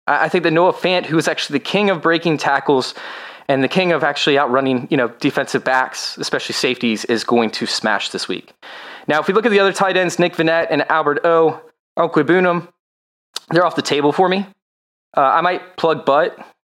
I 0.09 0.29
think 0.29 0.43
that 0.43 0.51
Noah 0.51 0.73
Fant, 0.73 1.07
who 1.07 1.19
is 1.19 1.29
actually 1.29 1.61
the 1.61 1.65
king 1.67 1.89
of 1.89 2.03
breaking 2.03 2.39
tackles 2.39 2.97
And 3.51 3.65
the 3.65 3.69
king 3.69 3.91
of 3.91 4.05
actually 4.05 4.39
outrunning, 4.39 4.87
you 4.93 4.97
know, 4.97 5.09
defensive 5.09 5.65
backs, 5.65 6.17
especially 6.19 6.53
safeties, 6.53 7.05
is 7.07 7.25
going 7.25 7.51
to 7.51 7.67
smash 7.67 8.11
this 8.11 8.29
week. 8.29 8.55
Now, 9.11 9.19
if 9.19 9.27
we 9.27 9.35
look 9.35 9.45
at 9.45 9.51
the 9.51 9.59
other 9.59 9.73
tight 9.73 9.97
ends, 9.97 10.21
Nick 10.21 10.37
Vannett 10.37 10.69
and 10.71 10.89
Albert 10.89 11.23
O, 11.25 11.61
Okwuegbunam, 11.99 12.69
they're 13.49 13.67
off 13.67 13.75
the 13.75 13.83
table 13.83 14.13
for 14.13 14.29
me. 14.29 14.47
Uh, 15.17 15.23
I 15.23 15.41
might 15.41 15.77
plug 15.77 16.07
butt. 16.07 16.39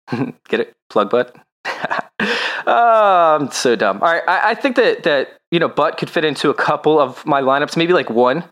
Get 0.49 0.61
it? 0.61 0.77
Plug 0.91 1.11
butt. 1.11 1.35
oh, 1.65 3.37
I'm 3.41 3.51
so 3.51 3.75
dumb. 3.75 4.01
All 4.01 4.13
right, 4.13 4.23
I, 4.29 4.51
I, 4.51 4.55
think 4.55 4.77
that 4.77 5.03
that 5.03 5.41
you 5.51 5.59
know 5.59 5.67
Butt 5.69 5.99
could 5.99 6.09
fit 6.09 6.25
into 6.25 6.51
a 6.51 6.55
couple 6.55 7.01
of 7.01 7.27
my 7.27 7.43
lineups, 7.43 7.77
maybe 7.77 7.93
like 7.93 8.09
one. 8.09 8.45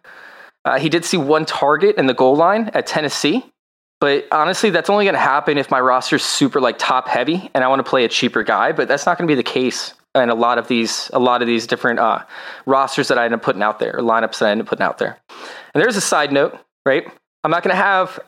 Uh, 0.64 0.80
he 0.80 0.88
did 0.88 1.04
see 1.04 1.16
one 1.16 1.46
target 1.46 1.94
in 1.98 2.06
the 2.06 2.14
goal 2.14 2.34
line 2.34 2.72
at 2.74 2.84
Tennessee, 2.84 3.46
but 4.00 4.26
honestly, 4.32 4.70
that's 4.70 4.90
only 4.90 5.04
going 5.04 5.14
to 5.14 5.20
happen 5.20 5.56
if 5.56 5.70
my 5.70 5.78
roster's 5.78 6.24
super 6.24 6.60
like 6.60 6.78
top 6.78 7.06
heavy 7.06 7.48
and 7.54 7.62
I 7.62 7.68
want 7.68 7.78
to 7.78 7.88
play 7.88 8.04
a 8.04 8.08
cheaper 8.08 8.42
guy. 8.42 8.72
But 8.72 8.88
that's 8.88 9.06
not 9.06 9.18
going 9.18 9.28
to 9.28 9.30
be 9.30 9.36
the 9.36 9.44
case 9.44 9.94
in 10.22 10.30
a 10.30 10.34
lot 10.34 10.58
of 10.58 10.68
these 10.68 11.10
a 11.12 11.18
lot 11.18 11.42
of 11.42 11.48
these 11.48 11.66
different 11.66 11.98
uh, 11.98 12.24
rosters 12.66 13.08
that 13.08 13.18
I 13.18 13.24
end 13.24 13.34
up 13.34 13.42
putting 13.42 13.62
out 13.62 13.78
there, 13.78 13.94
lineups 13.94 14.38
that 14.38 14.46
I 14.46 14.50
end 14.50 14.60
up 14.60 14.66
putting 14.66 14.84
out 14.84 14.98
there. 14.98 15.18
And 15.74 15.82
there's 15.82 15.96
a 15.96 16.00
side 16.00 16.32
note, 16.32 16.58
right? 16.86 17.06
I'm 17.44 17.50
not 17.50 17.62
going 17.62 17.74
to 17.74 17.82
have 17.82 18.18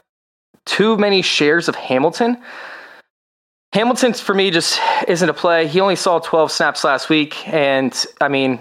too 0.67 0.97
many 0.97 1.23
shares 1.23 1.69
of 1.69 1.75
Hamilton. 1.75 2.39
Hamilton 3.73 4.15
for 4.15 4.35
me 4.35 4.51
just 4.51 4.81
isn't 5.09 5.29
a 5.29 5.35
play. 5.35 5.67
He 5.67 5.81
only 5.81 5.97
saw 5.97 6.19
12 6.19 6.51
snaps 6.51 6.85
last 6.85 7.09
week, 7.09 7.49
and 7.49 8.05
I 8.21 8.29
mean, 8.29 8.61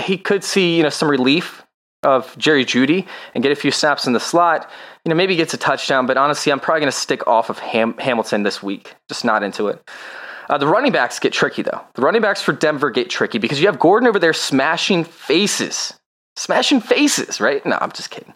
he 0.00 0.16
could 0.16 0.44
see 0.44 0.76
you 0.76 0.82
know 0.82 0.90
some 0.90 1.10
relief 1.10 1.64
of 2.02 2.36
Jerry 2.36 2.64
Jeudy 2.64 3.06
and 3.34 3.42
get 3.42 3.52
a 3.52 3.56
few 3.56 3.70
snaps 3.70 4.06
in 4.06 4.12
the 4.12 4.20
slot 4.20 4.68
you 5.04 5.10
know, 5.10 5.16
maybe 5.16 5.34
gets 5.34 5.52
a 5.52 5.56
touchdown, 5.56 6.06
but 6.06 6.16
honestly, 6.16 6.52
I'm 6.52 6.60
probably 6.60 6.80
going 6.80 6.92
to 6.92 6.96
stick 6.96 7.26
off 7.26 7.50
of 7.50 7.58
Ham- 7.58 7.98
Hamilton 7.98 8.44
this 8.44 8.62
week. 8.62 8.94
Just 9.08 9.24
not 9.24 9.42
into 9.42 9.68
it. 9.68 9.82
Uh, 10.52 10.58
the 10.58 10.66
running 10.66 10.92
backs 10.92 11.18
get 11.18 11.32
tricky, 11.32 11.62
though. 11.62 11.80
The 11.94 12.02
running 12.02 12.20
backs 12.20 12.42
for 12.42 12.52
Denver 12.52 12.90
get 12.90 13.08
tricky 13.08 13.38
because 13.38 13.58
you 13.58 13.68
have 13.68 13.78
Gordon 13.78 14.06
over 14.06 14.18
there 14.18 14.34
smashing 14.34 15.04
faces. 15.04 15.94
Smashing 16.36 16.82
faces, 16.82 17.40
right? 17.40 17.64
No, 17.64 17.78
I'm 17.80 17.90
just 17.90 18.10
kidding. 18.10 18.34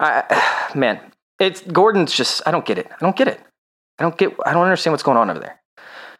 Uh, 0.00 0.22
man, 0.74 0.98
it's 1.38 1.60
Gordon's 1.60 2.12
just, 2.12 2.42
I 2.46 2.50
don't 2.50 2.66
get 2.66 2.78
it. 2.78 2.88
I 2.90 2.96
don't 2.98 3.14
get 3.14 3.28
it. 3.28 3.38
I 4.00 4.02
don't 4.02 4.18
get, 4.18 4.32
I 4.44 4.54
don't 4.54 4.64
understand 4.64 4.92
what's 4.92 5.04
going 5.04 5.18
on 5.18 5.30
over 5.30 5.38
there. 5.38 5.62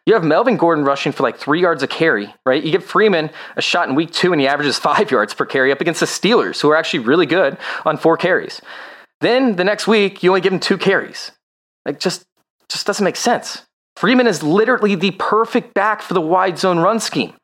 You 0.07 0.15
have 0.15 0.23
Melvin 0.23 0.59
Gordon 0.59 0.85
rushing 0.85 1.11
for 1.11 1.25
like 1.25 1.39
three 1.39 1.61
yards 1.61 1.83
a 1.83 1.89
carry, 1.89 2.33
right? 2.45 2.63
You 2.63 2.71
give 2.71 2.85
Freeman 2.85 3.31
a 3.57 3.63
shot 3.63 3.89
in 3.89 3.97
week 3.97 4.13
two 4.13 4.31
and 4.31 4.41
he 4.41 4.47
averages 4.47 4.79
five 4.91 5.11
yards 5.11 5.35
per 5.35 5.45
carry 5.45 5.73
up 5.73 5.81
against 5.81 5.99
the 5.99 6.07
Steelers, 6.07 6.61
who 6.61 6.71
are 6.71 6.77
actually 6.77 7.01
really 7.01 7.27
good 7.27 7.59
on 7.85 7.97
four 7.97 8.17
carries. 8.17 8.61
Then 9.21 9.57
the 9.57 9.65
next 9.65 9.89
week, 9.89 10.23
you 10.23 10.31
only 10.31 10.41
give 10.41 10.53
him 10.53 10.61
two 10.61 10.79
carries. 10.79 11.33
Like, 11.85 11.99
just, 11.99 12.23
just 12.69 12.87
doesn't 12.87 13.05
make 13.05 13.17
sense. 13.17 13.66
Freeman 13.97 14.27
is 14.27 14.43
literally 14.43 14.95
the 14.95 15.13
perfect 15.13 15.75
back 15.75 16.03
for 16.03 16.15
the 16.15 16.21
wide 16.21 16.59
zone 16.59 16.79
run 16.79 17.01
scheme. 17.01 17.35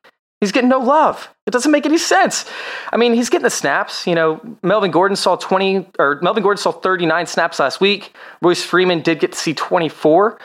He's 0.40 0.52
getting 0.52 0.68
no 0.68 0.80
love. 0.80 1.32
It 1.46 1.52
doesn't 1.52 1.70
make 1.70 1.86
any 1.86 1.98
sense. 1.98 2.44
I 2.92 2.96
mean, 2.96 3.14
he's 3.14 3.30
getting 3.30 3.44
the 3.44 3.50
snaps. 3.50 4.06
You 4.06 4.14
know, 4.14 4.40
Melvin 4.62 4.90
Gordon 4.90 5.16
saw 5.16 5.36
20, 5.36 5.86
or 5.98 6.18
Melvin 6.20 6.42
Gordon 6.42 6.60
saw 6.60 6.72
39 6.72 7.26
snaps 7.26 7.60
last 7.60 7.80
week. 7.80 8.14
Royce 8.42 8.64
Freeman 8.64 9.02
did 9.02 9.20
get 9.20 9.32
to 9.32 9.38
see 9.38 9.54
24. 9.54 10.40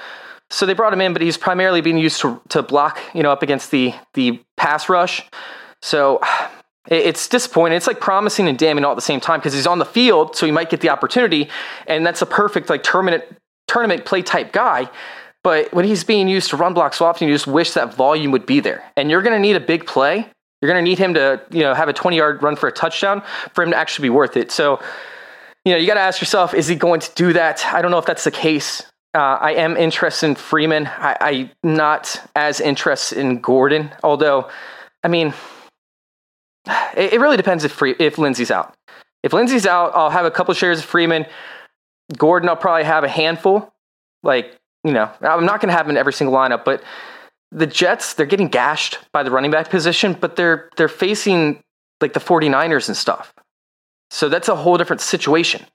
So 0.50 0.66
they 0.66 0.74
brought 0.74 0.94
him 0.94 1.02
in, 1.02 1.14
but 1.14 1.22
he's 1.22 1.38
primarily 1.38 1.82
being 1.82 1.98
used 1.98 2.22
to, 2.22 2.40
to 2.50 2.62
block, 2.62 3.00
you 3.14 3.24
know, 3.24 3.32
up 3.32 3.42
against 3.42 3.72
the, 3.72 3.94
the 4.14 4.40
pass 4.56 4.88
rush. 4.88 5.24
So 5.82 6.22
it's 6.90 7.28
disappointing. 7.28 7.76
It's 7.76 7.88
like 7.88 8.00
promising 8.00 8.48
and 8.48 8.58
damning 8.58 8.86
all 8.86 8.92
at 8.92 8.96
the 8.96 9.02
same 9.02 9.20
time 9.20 9.40
because 9.40 9.54
he's 9.54 9.68
on 9.68 9.80
the 9.80 9.86
field, 9.86 10.36
so 10.36 10.46
he 10.46 10.52
might 10.52 10.70
get 10.70 10.82
the 10.82 10.90
opportunity, 10.90 11.50
and 11.86 12.06
that's 12.06 12.22
a 12.22 12.26
perfect 12.26 12.70
like 12.70 12.84
tournament 12.84 13.24
tournament 13.68 14.06
play 14.06 14.22
type 14.22 14.54
guy. 14.54 14.90
But 15.48 15.74
when 15.74 15.86
he's 15.86 16.04
being 16.04 16.28
used 16.28 16.50
to 16.50 16.58
run 16.58 16.74
block 16.74 16.94
so 16.94 17.10
you 17.22 17.32
just 17.32 17.48
wish 17.48 17.72
that 17.72 17.94
volume 17.94 18.32
would 18.32 18.46
be 18.46 18.60
there. 18.60 18.84
And 18.98 19.10
you're 19.10 19.22
going 19.22 19.34
to 19.34 19.40
need 19.40 19.56
a 19.56 19.62
big 19.62 19.86
play. 19.86 20.30
You're 20.62 20.70
going 20.70 20.84
to 20.84 20.90
need 20.90 21.00
him 21.00 21.14
to 21.14 21.42
you 21.52 21.62
know 21.62 21.74
have 21.74 21.88
a 21.88 21.94
20 21.94 22.18
yard 22.18 22.44
run 22.44 22.58
for 22.58 22.68
a 22.68 22.72
touchdown 22.74 23.24
for 23.54 23.64
him 23.64 23.72
to 23.72 23.78
actually 23.78 24.08
be 24.08 24.10
worth 24.10 24.36
it. 24.36 24.52
So 24.52 24.82
you 25.64 25.72
know 25.72 25.78
you 25.78 25.88
got 25.88 25.94
to 25.94 26.02
ask 26.02 26.20
yourself, 26.20 26.54
is 26.54 26.68
he 26.68 26.76
going 26.76 27.00
to 27.00 27.10
do 27.16 27.32
that? 27.32 27.66
I 27.68 27.82
don't 27.82 27.92
know 27.92 27.98
if 27.98 28.06
that's 28.06 28.26
the 28.26 28.32
case. 28.32 28.84
Uh, 29.16 29.38
I 29.40 29.54
am 29.54 29.78
interested 29.78 30.26
in 30.26 30.36
Freeman. 30.36 30.88
I, 30.88 31.16
I'm 31.22 31.52
not 31.64 32.22
as 32.36 32.60
interested 32.60 33.18
in 33.18 33.40
Gordon, 33.40 33.94
although, 34.04 34.50
I 35.02 35.08
mean, 35.08 35.34
it, 36.98 37.14
it 37.14 37.22
really 37.22 37.38
depends 37.38 37.64
if 37.64 37.72
Free, 37.72 37.96
if 38.00 38.18
Lindsay's 38.18 38.52
out. 38.52 38.74
If 39.24 39.32
Lindsay's 39.32 39.66
out, 39.66 39.94
I'll 39.96 40.10
have 40.10 40.26
a 40.26 40.32
couple 40.32 40.54
shares 40.56 40.80
of 40.80 40.86
Freeman. 40.86 41.26
Gordon, 42.18 42.50
I'll 42.50 42.58
probably 42.58 42.84
have 42.84 43.06
a 43.06 43.08
handful. 43.08 43.74
Like, 44.24 44.58
you 44.84 44.94
know, 44.94 45.12
I'm 45.22 45.46
not 45.46 45.62
going 45.62 45.70
to 45.70 45.76
have 45.76 45.86
him 45.86 45.92
in 45.92 45.98
every 45.98 46.14
single 46.14 46.36
lineup, 46.36 46.64
but 46.64 46.84
the 47.52 47.68
Jets, 47.68 48.14
they're 48.14 48.26
getting 48.26 48.48
gashed 48.48 49.00
by 49.14 49.24
the 49.24 49.32
running 49.32 49.52
back 49.52 49.70
position, 49.70 50.14
but 50.20 50.36
they're 50.36 50.70
they're 50.78 50.90
facing 50.90 51.64
like 52.02 52.14
the 52.14 52.20
49ers 52.20 52.88
and 52.88 52.98
stuff. 52.98 53.34
So 54.12 54.30
that's 54.30 54.50
a 54.50 54.56
whole 54.56 54.78
different 54.78 55.02
situation. 55.02 55.66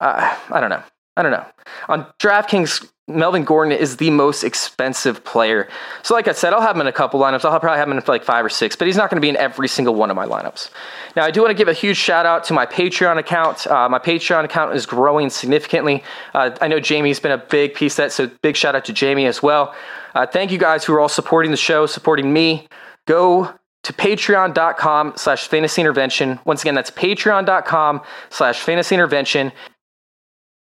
Uh, 0.00 0.36
I 0.50 0.60
don't 0.60 0.70
know. 0.70 0.82
I 1.16 1.22
don't 1.22 1.32
know. 1.32 1.46
On 1.88 2.06
DraftKings, 2.18 2.88
Melvin 3.16 3.44
Gordon 3.44 3.72
is 3.72 3.96
the 3.96 4.10
most 4.10 4.44
expensive 4.44 5.24
player. 5.24 5.68
So, 6.02 6.14
like 6.14 6.28
I 6.28 6.32
said, 6.32 6.52
I'll 6.52 6.60
have 6.60 6.76
him 6.76 6.80
in 6.82 6.86
a 6.86 6.92
couple 6.92 7.20
lineups. 7.20 7.44
I'll 7.44 7.60
probably 7.60 7.78
have 7.78 7.88
him 7.88 7.96
in 7.96 8.04
like 8.06 8.24
five 8.24 8.44
or 8.44 8.48
six, 8.48 8.76
but 8.76 8.86
he's 8.86 8.96
not 8.96 9.10
going 9.10 9.16
to 9.16 9.20
be 9.20 9.28
in 9.28 9.36
every 9.36 9.68
single 9.68 9.94
one 9.94 10.10
of 10.10 10.16
my 10.16 10.26
lineups. 10.26 10.70
Now, 11.16 11.24
I 11.24 11.30
do 11.30 11.40
want 11.40 11.50
to 11.50 11.54
give 11.54 11.68
a 11.68 11.72
huge 11.72 11.96
shout 11.96 12.26
out 12.26 12.44
to 12.44 12.52
my 12.52 12.66
Patreon 12.66 13.18
account. 13.18 13.66
Uh, 13.66 13.88
my 13.88 13.98
Patreon 13.98 14.44
account 14.44 14.74
is 14.74 14.86
growing 14.86 15.30
significantly. 15.30 16.02
Uh, 16.34 16.50
I 16.60 16.68
know 16.68 16.80
Jamie's 16.80 17.20
been 17.20 17.32
a 17.32 17.38
big 17.38 17.74
piece 17.74 17.94
of 17.94 17.96
that, 17.98 18.12
so 18.12 18.30
big 18.42 18.56
shout 18.56 18.74
out 18.74 18.84
to 18.86 18.92
Jamie 18.92 19.26
as 19.26 19.42
well. 19.42 19.74
Uh, 20.14 20.26
thank 20.26 20.50
you 20.50 20.58
guys 20.58 20.84
who 20.84 20.92
are 20.94 21.00
all 21.00 21.08
supporting 21.08 21.50
the 21.50 21.56
show, 21.56 21.86
supporting 21.86 22.32
me. 22.32 22.68
Go 23.06 23.54
to 23.82 23.92
patreon.com 23.92 25.14
slash 25.16 25.48
fantasy 25.48 25.80
intervention. 25.80 26.38
Once 26.44 26.62
again, 26.62 26.74
that's 26.74 26.90
patreon.com 26.90 28.00
slash 28.30 28.60
fantasy 28.60 28.94
intervention. 28.94 29.52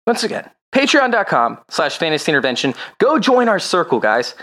Once 0.07 0.23
again, 0.23 0.49
patreon.com 0.73 1.59
slash 1.69 1.97
fantasy 1.97 2.31
intervention. 2.31 2.73
Go 2.99 3.19
join 3.19 3.47
our 3.47 3.59
circle, 3.59 3.99
guys. 3.99 4.35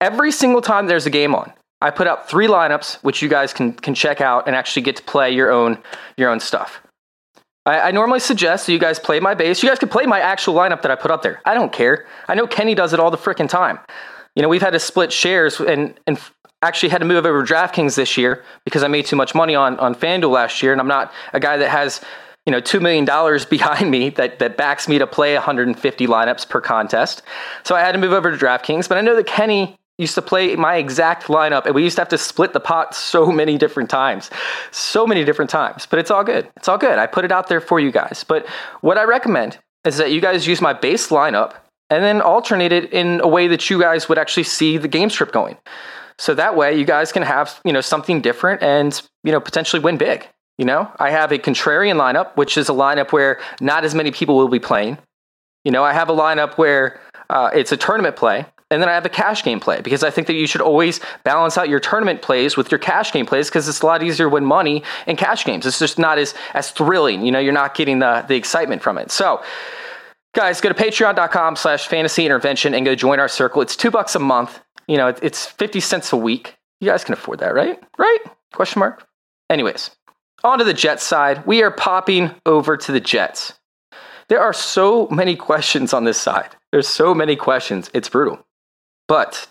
Every 0.00 0.32
single 0.32 0.60
time 0.60 0.86
there's 0.86 1.06
a 1.06 1.10
game 1.10 1.34
on, 1.34 1.52
I 1.80 1.90
put 1.90 2.06
out 2.06 2.28
three 2.28 2.46
lineups, 2.46 2.96
which 3.02 3.22
you 3.22 3.28
guys 3.28 3.52
can, 3.52 3.72
can 3.74 3.94
check 3.94 4.20
out 4.20 4.46
and 4.46 4.56
actually 4.56 4.82
get 4.82 4.96
to 4.96 5.02
play 5.02 5.30
your 5.30 5.50
own, 5.52 5.78
your 6.16 6.30
own 6.30 6.40
stuff. 6.40 6.80
I, 7.66 7.80
I 7.80 7.90
normally 7.90 8.20
suggest 8.20 8.66
that 8.66 8.72
you 8.72 8.78
guys 8.78 8.98
play 8.98 9.20
my 9.20 9.34
base. 9.34 9.62
You 9.62 9.68
guys 9.68 9.78
can 9.78 9.88
play 9.88 10.06
my 10.06 10.20
actual 10.20 10.54
lineup 10.54 10.82
that 10.82 10.90
I 10.90 10.94
put 10.94 11.10
up 11.10 11.22
there. 11.22 11.40
I 11.44 11.54
don't 11.54 11.72
care. 11.72 12.06
I 12.28 12.34
know 12.34 12.46
Kenny 12.46 12.74
does 12.74 12.92
it 12.92 13.00
all 13.00 13.10
the 13.10 13.18
freaking 13.18 13.48
time. 13.48 13.78
You 14.34 14.42
know, 14.42 14.48
we've 14.48 14.62
had 14.62 14.72
to 14.72 14.80
split 14.80 15.12
shares 15.12 15.60
and, 15.60 15.94
and 16.06 16.18
actually 16.62 16.88
had 16.88 16.98
to 16.98 17.04
move 17.04 17.24
over 17.24 17.44
to 17.44 17.52
DraftKings 17.52 17.94
this 17.94 18.16
year 18.16 18.42
because 18.64 18.82
I 18.82 18.88
made 18.88 19.06
too 19.06 19.16
much 19.16 19.34
money 19.34 19.54
on, 19.54 19.78
on 19.78 19.94
FanDuel 19.94 20.30
last 20.30 20.62
year, 20.62 20.72
and 20.72 20.80
I'm 20.80 20.88
not 20.88 21.12
a 21.32 21.40
guy 21.40 21.56
that 21.58 21.70
has 21.70 22.00
you 22.46 22.50
know, 22.50 22.60
$2 22.60 22.80
million 22.80 23.04
behind 23.50 23.90
me 23.90 24.10
that, 24.10 24.38
that 24.38 24.56
backs 24.56 24.88
me 24.88 24.98
to 24.98 25.06
play 25.06 25.34
150 25.34 26.06
lineups 26.06 26.48
per 26.48 26.60
contest. 26.60 27.22
So 27.62 27.74
I 27.74 27.80
had 27.80 27.92
to 27.92 27.98
move 27.98 28.12
over 28.12 28.30
to 28.30 28.36
DraftKings. 28.36 28.88
But 28.88 28.98
I 28.98 29.00
know 29.00 29.16
that 29.16 29.26
Kenny 29.26 29.76
used 29.98 30.14
to 30.16 30.22
play 30.22 30.56
my 30.56 30.76
exact 30.76 31.24
lineup, 31.28 31.66
and 31.66 31.74
we 31.74 31.84
used 31.84 31.96
to 31.96 32.00
have 32.00 32.08
to 32.08 32.18
split 32.18 32.52
the 32.52 32.60
pot 32.60 32.94
so 33.12 33.30
many 33.30 33.56
different 33.56 33.90
times. 33.90 34.30
So 34.70 35.06
many 35.06 35.24
different 35.24 35.50
times. 35.50 35.86
But 35.86 35.98
it's 35.98 36.10
all 36.10 36.24
good. 36.24 36.48
It's 36.56 36.68
all 36.68 36.78
good. 36.78 36.98
I 36.98 37.06
put 37.06 37.24
it 37.24 37.32
out 37.32 37.48
there 37.48 37.60
for 37.60 37.80
you 37.80 37.90
guys. 37.90 38.24
But 38.26 38.46
what 38.80 38.98
I 38.98 39.04
recommend 39.04 39.58
is 39.84 39.98
that 39.98 40.12
you 40.12 40.20
guys 40.20 40.46
use 40.46 40.60
my 40.60 40.72
base 40.72 41.08
lineup 41.08 41.54
and 41.90 42.02
then 42.02 42.22
alternate 42.22 42.72
it 42.72 42.92
in 42.92 43.20
a 43.20 43.28
way 43.28 43.46
that 43.48 43.68
you 43.68 43.78
guys 43.78 44.08
would 44.08 44.18
actually 44.18 44.44
see 44.44 44.78
the 44.78 44.88
game 44.88 45.10
strip 45.10 45.32
going. 45.32 45.56
So 46.18 46.34
that 46.34 46.56
way 46.56 46.78
you 46.78 46.84
guys 46.84 47.12
can 47.12 47.22
have, 47.22 47.60
you 47.64 47.72
know, 47.72 47.80
something 47.80 48.20
different 48.20 48.62
and, 48.62 49.00
you 49.22 49.32
know, 49.32 49.40
potentially 49.40 49.80
win 49.80 49.96
big. 49.96 50.26
You 50.58 50.64
know, 50.64 50.90
I 50.98 51.10
have 51.10 51.32
a 51.32 51.38
contrarian 51.38 51.96
lineup, 51.96 52.36
which 52.36 52.56
is 52.56 52.68
a 52.68 52.72
lineup 52.72 53.12
where 53.12 53.40
not 53.60 53.84
as 53.84 53.94
many 53.94 54.10
people 54.12 54.36
will 54.36 54.48
be 54.48 54.60
playing. 54.60 54.98
You 55.64 55.72
know, 55.72 55.82
I 55.82 55.92
have 55.92 56.08
a 56.08 56.12
lineup 56.12 56.58
where 56.58 57.00
uh, 57.28 57.50
it's 57.52 57.72
a 57.72 57.76
tournament 57.76 58.14
play, 58.14 58.46
and 58.70 58.80
then 58.80 58.88
I 58.88 58.92
have 58.92 59.04
a 59.04 59.10
cash 59.10 59.42
game 59.42 59.58
play 59.58 59.80
because 59.80 60.04
I 60.04 60.10
think 60.10 60.28
that 60.28 60.34
you 60.34 60.46
should 60.46 60.60
always 60.60 61.00
balance 61.24 61.58
out 61.58 61.68
your 61.68 61.80
tournament 61.80 62.22
plays 62.22 62.56
with 62.56 62.70
your 62.70 62.78
cash 62.78 63.12
game 63.12 63.26
plays 63.26 63.48
because 63.48 63.68
it's 63.68 63.80
a 63.80 63.86
lot 63.86 64.02
easier 64.02 64.26
to 64.26 64.30
win 64.30 64.44
money 64.44 64.84
in 65.06 65.16
cash 65.16 65.44
games. 65.44 65.66
It's 65.66 65.78
just 65.78 65.98
not 65.98 66.18
as 66.18 66.34
as 66.52 66.70
thrilling. 66.70 67.24
You 67.24 67.32
know, 67.32 67.40
you're 67.40 67.52
not 67.52 67.74
getting 67.74 67.98
the 67.98 68.24
the 68.28 68.36
excitement 68.36 68.82
from 68.82 68.98
it. 68.98 69.10
So. 69.10 69.42
Guys, 70.34 70.60
go 70.60 70.68
to 70.68 70.74
patreon.com 70.74 71.54
slash 71.54 71.86
fantasy 71.86 72.26
intervention 72.26 72.74
and 72.74 72.84
go 72.84 72.96
join 72.96 73.20
our 73.20 73.28
circle. 73.28 73.62
It's 73.62 73.76
two 73.76 73.92
bucks 73.92 74.16
a 74.16 74.18
month. 74.18 74.60
You 74.88 74.96
know, 74.96 75.14
it's 75.22 75.46
50 75.46 75.78
cents 75.78 76.12
a 76.12 76.16
week. 76.16 76.56
You 76.80 76.90
guys 76.90 77.04
can 77.04 77.12
afford 77.12 77.38
that, 77.38 77.54
right? 77.54 77.80
Right? 77.96 78.18
Question 78.52 78.80
mark? 78.80 79.06
Anyways, 79.48 79.90
on 80.44 80.58
to 80.58 80.64
the 80.64 80.74
Jets 80.74 81.02
side. 81.02 81.46
We 81.46 81.62
are 81.62 81.70
popping 81.70 82.30
over 82.46 82.76
to 82.76 82.92
the 82.92 83.00
Jets. 83.00 83.54
There 84.28 84.40
are 84.40 84.52
so 84.52 85.08
many 85.08 85.34
questions 85.34 85.92
on 85.92 86.04
this 86.04 86.18
side. 86.18 86.54
There's 86.70 86.88
so 86.88 87.14
many 87.14 87.34
questions. 87.34 87.90
It's 87.94 88.08
brutal. 88.08 88.46
But 89.08 89.48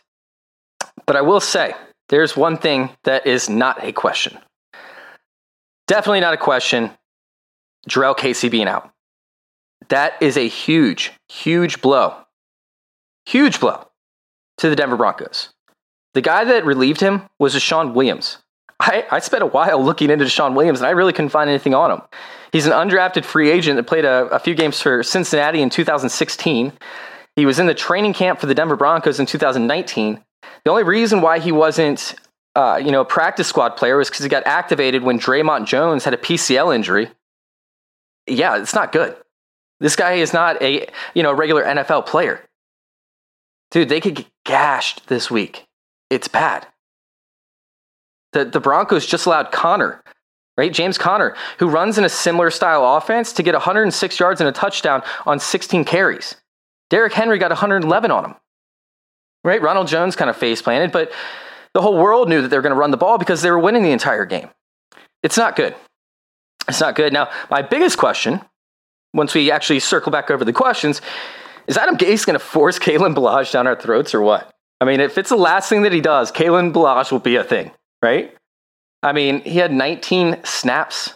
but 1.06 1.16
I 1.16 1.22
will 1.22 1.40
say 1.40 1.74
there's 2.10 2.38
one 2.38 2.58
thing 2.58 2.92
that 3.04 3.28
is 3.28 3.50
not 3.50 3.84
a 3.84 3.92
question. 3.92 4.38
Definitely 5.88 6.22
not 6.22 6.34
a 6.34 6.38
question. 6.38 6.92
Jurrell 7.90 8.16
Casey 8.16 8.50
being 8.50 8.68
out. 8.68 8.90
That 9.90 10.22
is 10.22 10.38
a 10.38 10.48
huge, 10.48 11.12
huge 11.30 11.82
blow. 11.82 12.16
Huge 13.26 13.60
blow 13.60 13.88
to 14.58 14.70
the 14.70 14.76
Denver 14.76 14.98
Broncos. 14.98 15.50
The 16.14 16.22
guy 16.22 16.46
that 16.46 16.66
relieved 16.66 17.02
him 17.02 17.24
was 17.40 17.56
DeShawn 17.56 17.94
Williams. 17.94 18.38
I, 18.84 19.06
I 19.12 19.20
spent 19.20 19.44
a 19.44 19.48
while 19.48 19.82
looking 19.82 20.10
into 20.10 20.26
DeShawn 20.26 20.56
Williams 20.56 20.80
and 20.80 20.88
I 20.88 20.92
really 20.92 21.14
couldn't 21.14 21.30
find 21.30 21.50
anything 21.50 21.74
on 21.74 21.90
him. 21.90 22.02
He's 22.52 22.66
an 22.66 22.74
undrafted 22.74 23.24
free 23.24 23.50
agent 23.50 23.78
that 23.78 23.84
played 23.84 24.04
a, 24.04 24.26
a 24.26 24.40
few 24.40 24.54
games 24.56 24.82
for 24.82 25.04
Cincinnati 25.04 25.62
in 25.62 25.70
2016. 25.70 26.74
He 27.38 27.46
was 27.46 27.60
in 27.60 27.66
the 27.66 27.74
training 27.74 28.14
camp 28.14 28.40
for 28.40 28.46
the 28.46 28.54
Denver 28.54 28.76
Broncos 28.76 29.20
in 29.20 29.26
2019. 29.26 30.22
The 30.66 30.70
only 30.70 30.84
reason 30.84 31.22
why 31.22 31.40
he 31.40 31.52
wasn't, 31.52 32.14
uh, 32.56 32.80
you 32.84 32.92
know, 32.92 33.02
a 33.02 33.06
practice 33.06 33.48
squad 33.48 33.78
player 33.78 33.98
was 33.98 34.10
because 34.10 34.24
he 34.24 34.30
got 34.30 34.46
activated 34.46 35.02
when 35.02 35.18
Dre'Mont 35.18 35.66
Jones 35.66 36.04
had 36.04 36.14
a 36.14 36.18
PCL 36.18 36.76
injury. 36.76 37.10
Yeah, 38.28 38.58
it's 38.58 38.76
not 38.76 38.92
good. 38.92 39.16
This 39.80 39.96
guy 39.96 40.14
is 40.14 40.34
not 40.34 40.62
a, 40.62 40.88
you 41.14 41.24
know, 41.24 41.34
regular 41.34 41.64
NFL 41.64 42.06
player. 42.06 42.42
Dude, 43.72 43.90
they 43.90 44.02
could 44.02 44.16
get 44.16 44.28
gashed 44.46 45.08
this 45.08 45.32
week. 45.32 45.66
It's 46.10 46.28
bad. 46.28 46.68
The, 48.34 48.46
the 48.46 48.60
Broncos 48.60 49.06
just 49.06 49.26
allowed 49.26 49.52
Conner, 49.52 50.04
right? 50.58 50.74
James 50.74 50.98
Conner, 50.98 51.36
who 51.60 51.70
runs 51.70 51.98
in 51.98 52.04
a 52.04 52.10
similar 52.10 52.50
style 52.50 52.98
offense, 52.98 53.34
to 53.34 53.44
get 53.44 53.54
106 53.54 54.20
yards 54.20 54.42
and 54.42 54.48
a 54.48 54.52
touchdown 54.52 55.04
on 55.26 55.40
16 55.40 55.86
carries. 55.86 56.36
Derrick 56.90 57.14
Henry 57.14 57.38
got 57.38 57.52
111 57.52 58.12
on 58.12 58.26
him, 58.26 58.36
right? 59.44 59.62
Ronald 59.62 59.88
Jones 59.88 60.16
kind 60.16 60.30
of 60.30 60.38
face 60.38 60.62
planted, 60.62 60.92
but 60.92 61.12
the 61.74 61.82
whole 61.82 61.98
world 61.98 62.30
knew 62.30 62.42
that 62.42 62.50
they 62.50 62.58
were 62.58 62.62
going 62.62 62.74
to 62.74 62.80
run 62.80 62.92
the 62.92 62.98
ball 62.98 63.18
because 63.18 63.42
they 63.42 63.50
were 63.50 63.60
winning 63.60 63.84
the 63.84 63.92
entire 63.92 64.26
game. 64.26 64.50
It's 65.24 65.38
not 65.38 65.56
good. 65.56 65.76
It's 66.68 66.80
not 66.80 66.96
good. 66.96 67.14
Now, 67.14 67.30
my 67.50 67.62
biggest 67.62 67.98
question 67.98 68.42
once 69.14 69.34
we 69.34 69.52
actually 69.52 69.80
circle 69.80 70.12
back 70.12 70.32
over 70.32 70.44
the 70.44 70.54
questions, 70.54 71.02
is 71.68 71.78
Adam 71.78 71.98
Gase 71.98 72.26
going 72.26 72.38
to 72.38 72.44
force 72.44 72.80
Kalen 72.80 73.16
Ballage 73.16 73.52
down 73.52 73.68
our 73.68 73.80
throats 73.80 74.14
or 74.14 74.22
what? 74.22 74.52
I 74.82 74.86
mean, 74.86 75.00
if 75.00 75.18
it's 75.18 75.30
the 75.30 75.38
last 75.38 75.70
thing 75.70 75.84
that 75.84 75.94
he 75.94 76.02
does, 76.02 76.32
Kalen 76.32 76.74
Ballage 76.74 77.12
will 77.12 77.20
be 77.20 77.36
a 77.36 77.44
thing, 77.44 77.72
right? 78.04 78.36
I 79.02 79.14
mean, 79.14 79.42
he 79.42 79.58
had 79.58 79.72
19 79.72 80.44
snaps. 80.44 81.14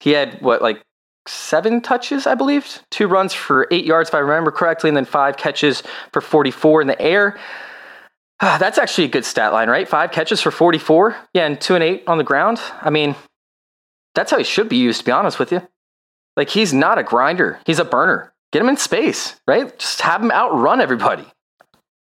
He 0.00 0.10
had 0.10 0.40
what, 0.42 0.60
like 0.60 0.82
seven 1.26 1.80
touches, 1.80 2.26
I 2.26 2.34
believe, 2.34 2.80
two 2.90 3.08
runs 3.08 3.32
for 3.32 3.66
eight 3.70 3.86
yards, 3.86 4.10
if 4.10 4.14
I 4.14 4.18
remember 4.18 4.50
correctly, 4.50 4.90
and 4.90 4.96
then 4.96 5.06
five 5.06 5.36
catches 5.36 5.82
for 6.12 6.20
44 6.20 6.82
in 6.82 6.86
the 6.86 7.00
air. 7.00 7.38
That's 8.40 8.78
actually 8.78 9.04
a 9.04 9.08
good 9.08 9.24
stat 9.24 9.52
line, 9.52 9.70
right? 9.70 9.88
Five 9.88 10.10
catches 10.10 10.42
for 10.42 10.50
44. 10.50 11.16
Yeah, 11.32 11.46
and 11.46 11.60
two 11.60 11.74
and 11.74 11.82
eight 11.82 12.04
on 12.06 12.18
the 12.18 12.24
ground. 12.24 12.60
I 12.82 12.90
mean, 12.90 13.14
that's 14.14 14.30
how 14.30 14.38
he 14.38 14.44
should 14.44 14.68
be 14.68 14.76
used, 14.76 15.00
to 15.00 15.04
be 15.04 15.12
honest 15.12 15.38
with 15.38 15.50
you. 15.50 15.66
Like 16.36 16.50
he's 16.50 16.72
not 16.72 16.98
a 16.98 17.02
grinder. 17.02 17.60
He's 17.66 17.78
a 17.78 17.84
burner. 17.84 18.32
Get 18.52 18.62
him 18.62 18.68
in 18.68 18.76
space, 18.76 19.40
right? 19.46 19.76
Just 19.78 20.00
have 20.02 20.22
him 20.22 20.30
outrun 20.30 20.80
everybody. 20.80 21.24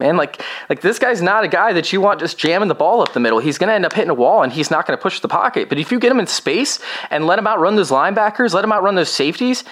Man, 0.00 0.16
like 0.16 0.42
like 0.68 0.80
this 0.80 0.98
guy's 0.98 1.22
not 1.22 1.44
a 1.44 1.48
guy 1.48 1.72
that 1.72 1.92
you 1.92 2.00
want 2.00 2.18
just 2.18 2.36
jamming 2.36 2.68
the 2.68 2.74
ball 2.74 3.00
up 3.00 3.12
the 3.12 3.20
middle. 3.20 3.38
He's 3.38 3.58
going 3.58 3.68
to 3.68 3.74
end 3.74 3.86
up 3.86 3.92
hitting 3.92 4.10
a 4.10 4.14
wall 4.14 4.42
and 4.42 4.52
he's 4.52 4.70
not 4.70 4.86
going 4.86 4.98
to 4.98 5.02
push 5.02 5.20
the 5.20 5.28
pocket. 5.28 5.68
But 5.68 5.78
if 5.78 5.92
you 5.92 6.00
get 6.00 6.10
him 6.10 6.18
in 6.18 6.26
space 6.26 6.80
and 7.10 7.26
let 7.26 7.38
him 7.38 7.46
outrun 7.46 7.76
those 7.76 7.90
linebackers, 7.90 8.54
let 8.54 8.64
him 8.64 8.72
outrun 8.72 8.96
those 8.96 9.10
safeties, 9.10 9.62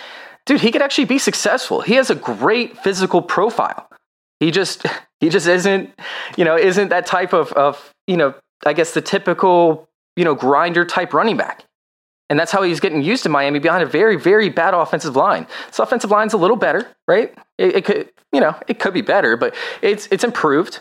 dude, 0.46 0.60
he 0.60 0.70
could 0.70 0.82
actually 0.82 1.06
be 1.06 1.18
successful. 1.18 1.80
He 1.80 1.94
has 1.94 2.08
a 2.08 2.14
great 2.14 2.78
physical 2.78 3.20
profile. 3.20 3.88
He 4.38 4.52
just 4.52 4.86
he 5.20 5.28
just 5.28 5.48
isn't, 5.48 5.90
you 6.36 6.44
know, 6.44 6.56
isn't 6.56 6.90
that 6.90 7.06
type 7.06 7.32
of 7.32 7.52
of, 7.54 7.92
you 8.06 8.16
know, 8.16 8.34
I 8.64 8.74
guess 8.74 8.94
the 8.94 9.02
typical, 9.02 9.88
you 10.14 10.24
know, 10.24 10.36
grinder 10.36 10.84
type 10.84 11.14
running 11.14 11.36
back. 11.36 11.64
And 12.30 12.38
that's 12.38 12.50
how 12.50 12.62
he's 12.62 12.80
getting 12.80 13.02
used 13.02 13.24
to 13.24 13.28
Miami 13.28 13.58
behind 13.58 13.82
a 13.82 13.86
very, 13.86 14.16
very 14.16 14.48
bad 14.48 14.72
offensive 14.74 15.16
line. 15.16 15.46
This 15.66 15.78
offensive 15.78 16.10
line's 16.10 16.32
a 16.32 16.38
little 16.38 16.56
better, 16.56 16.86
right? 17.06 17.34
It, 17.58 17.76
it 17.76 17.84
could, 17.84 18.10
you 18.32 18.40
know, 18.40 18.56
it 18.68 18.78
could 18.78 18.94
be 18.94 19.02
better, 19.02 19.36
but 19.36 19.54
it's 19.82 20.08
it's 20.10 20.24
improved. 20.24 20.80